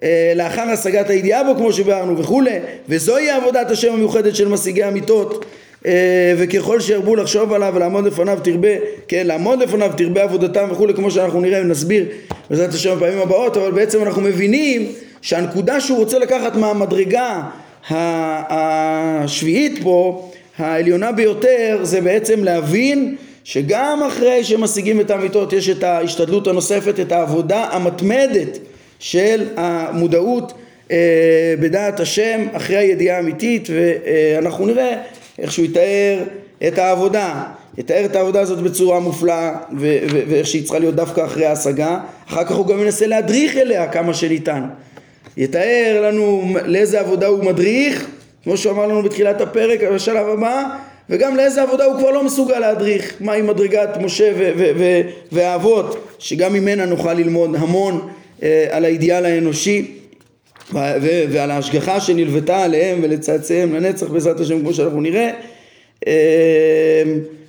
אה, 0.03 0.32
לאחר 0.36 0.62
השגת 0.62 1.11
הידיעה 1.11 1.44
בו 1.44 1.55
כמו 1.55 1.72
שביארנו 1.72 2.18
וכולי, 2.18 2.59
וזוהי 2.88 3.30
עבודת 3.30 3.70
השם 3.70 3.92
המיוחדת 3.92 4.36
של 4.36 4.48
משיגי 4.48 4.88
אמיתות 4.88 5.44
אה, 5.86 6.34
וככל 6.36 6.80
שירבו 6.80 7.16
לחשוב 7.16 7.53
עליו 7.53 7.72
ולעמוד 7.76 8.05
לפניו 8.05 8.38
תרבה, 8.44 8.68
כן, 9.09 9.26
לעמוד 9.26 9.62
לפניו 9.62 9.90
תרבה 9.96 10.22
עבודתם 10.22 10.68
וכולי, 10.70 10.94
כמו 10.94 11.11
שאנחנו 11.11 11.40
נראה 11.40 11.61
ונסביר 11.61 12.05
בעזרת 12.50 12.74
השם 12.74 12.96
בפעמים 12.96 13.18
הבאות, 13.18 13.57
אבל 13.57 13.70
בעצם 13.70 14.03
אנחנו 14.03 14.22
מבינים 14.22 14.92
שהנקודה 15.22 15.80
שהוא 15.80 15.98
רוצה 15.98 16.18
לקחת 16.18 16.57
מהמדרגה 16.57 17.42
השביעית 17.90 19.82
פה, 19.82 20.30
העליונה 20.58 21.12
ביותר, 21.12 21.78
זה 21.82 22.00
בעצם 22.00 22.44
להבין 22.44 23.16
שגם 23.44 24.02
אחרי 24.06 24.44
שמשיגים 24.44 25.00
את 25.00 25.10
האמיתות 25.10 25.52
יש 25.52 25.68
את 25.68 25.82
ההשתדלות 25.82 26.46
הנוספת, 26.46 27.00
את 27.00 27.12
העבודה 27.12 27.64
המתמדת 27.64 28.58
של 28.98 29.48
המודעות 29.56 30.52
אה, 30.90 31.54
בדעת 31.60 32.00
השם 32.00 32.46
אחרי 32.52 32.76
הידיעה 32.76 33.16
האמיתית 33.16 33.68
ואנחנו 33.70 34.66
נראה 34.66 35.02
איך 35.38 35.52
שהוא 35.52 35.64
יתאר 35.64 36.18
את 36.68 36.78
העבודה, 36.78 37.42
יתאר 37.78 38.04
את 38.04 38.16
העבודה 38.16 38.40
הזאת 38.40 38.58
בצורה 38.58 39.00
מופלאה 39.00 39.52
ואיך 40.28 40.46
שהיא 40.46 40.62
צריכה 40.62 40.78
להיות 40.78 40.94
דווקא 40.94 41.24
אחרי 41.24 41.46
ההשגה, 41.46 41.98
אחר 42.28 42.44
כך 42.44 42.52
הוא 42.52 42.66
גם 42.66 42.78
מנסה 42.78 43.06
להדריך 43.06 43.56
אליה 43.56 43.88
כמה 43.88 44.14
שניתן, 44.14 44.62
יתאר 45.36 46.02
לנו 46.04 46.54
לאיזה 46.64 47.00
עבודה 47.00 47.26
הוא 47.26 47.44
מדריך, 47.44 48.06
כמו 48.44 48.56
שהוא 48.56 48.72
אמר 48.72 48.86
לנו 48.86 49.02
בתחילת 49.02 49.40
הפרק 49.40 49.82
בשלב 49.82 50.28
הבא, 50.28 50.64
וגם 51.10 51.36
לאיזה 51.36 51.62
עבודה 51.62 51.84
הוא 51.84 51.98
כבר 51.98 52.10
לא 52.10 52.24
מסוגל 52.24 52.58
להדריך, 52.58 53.14
מהי 53.20 53.42
מדרגת 53.42 53.96
משה 54.00 54.32
והאבות, 55.32 56.08
שגם 56.18 56.52
ממנה 56.52 56.86
נוכל 56.86 57.12
ללמוד 57.12 57.56
המון 57.56 58.08
אה, 58.42 58.66
על 58.70 58.84
האידיאל 58.84 59.24
האנושי 59.24 59.90
ועל 61.30 61.50
ההשגחה 61.50 62.00
שנלוותה 62.00 62.64
עליהם 62.64 63.00
ולצאצאיהם 63.02 63.74
לנצח 63.74 64.06
בעזרת 64.06 64.40
השם 64.40 64.60
כמו 64.60 64.74
שאנחנו 64.74 65.00
נראה. 65.00 65.30
אמ, 66.06 66.12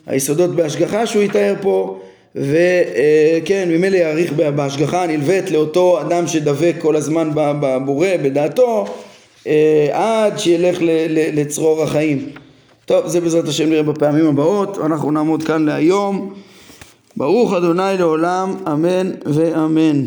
היסודות 0.08 0.56
בהשגחה 0.56 1.08
שהוא 1.08 1.24
יתאר 1.24 1.56
פה 1.62 2.00
וכן 2.36 3.70
ממילא 3.70 3.98
יאריך 3.98 4.34
בהשגחה 4.34 5.04
הנלווית 5.04 5.52
לאותו 5.52 6.02
אדם 6.02 6.28
שדבק 6.28 6.76
כל 6.80 6.96
הזמן 6.96 7.30
בבורא 7.36 8.08
בדעתו 8.24 8.86
אה, 9.48 9.88
עד 9.92 10.40
שילך 10.40 10.78
לצרור 11.10 11.84
החיים. 11.84 12.30
טוב 12.86 13.08
זה 13.08 13.22
בעזרת 13.22 13.48
השם 13.48 13.70
נראה 13.70 13.84
בפעמים 13.84 14.28
הבאות 14.28 14.78
אנחנו 14.86 15.12
נעמוד 15.12 15.44
כאן 15.44 15.66
להיום. 15.66 16.34
ברוך 17.18 17.54
אדוני 17.54 17.98
לעולם 18.00 18.56
אמן 18.68 19.12
ואמן 19.26 20.06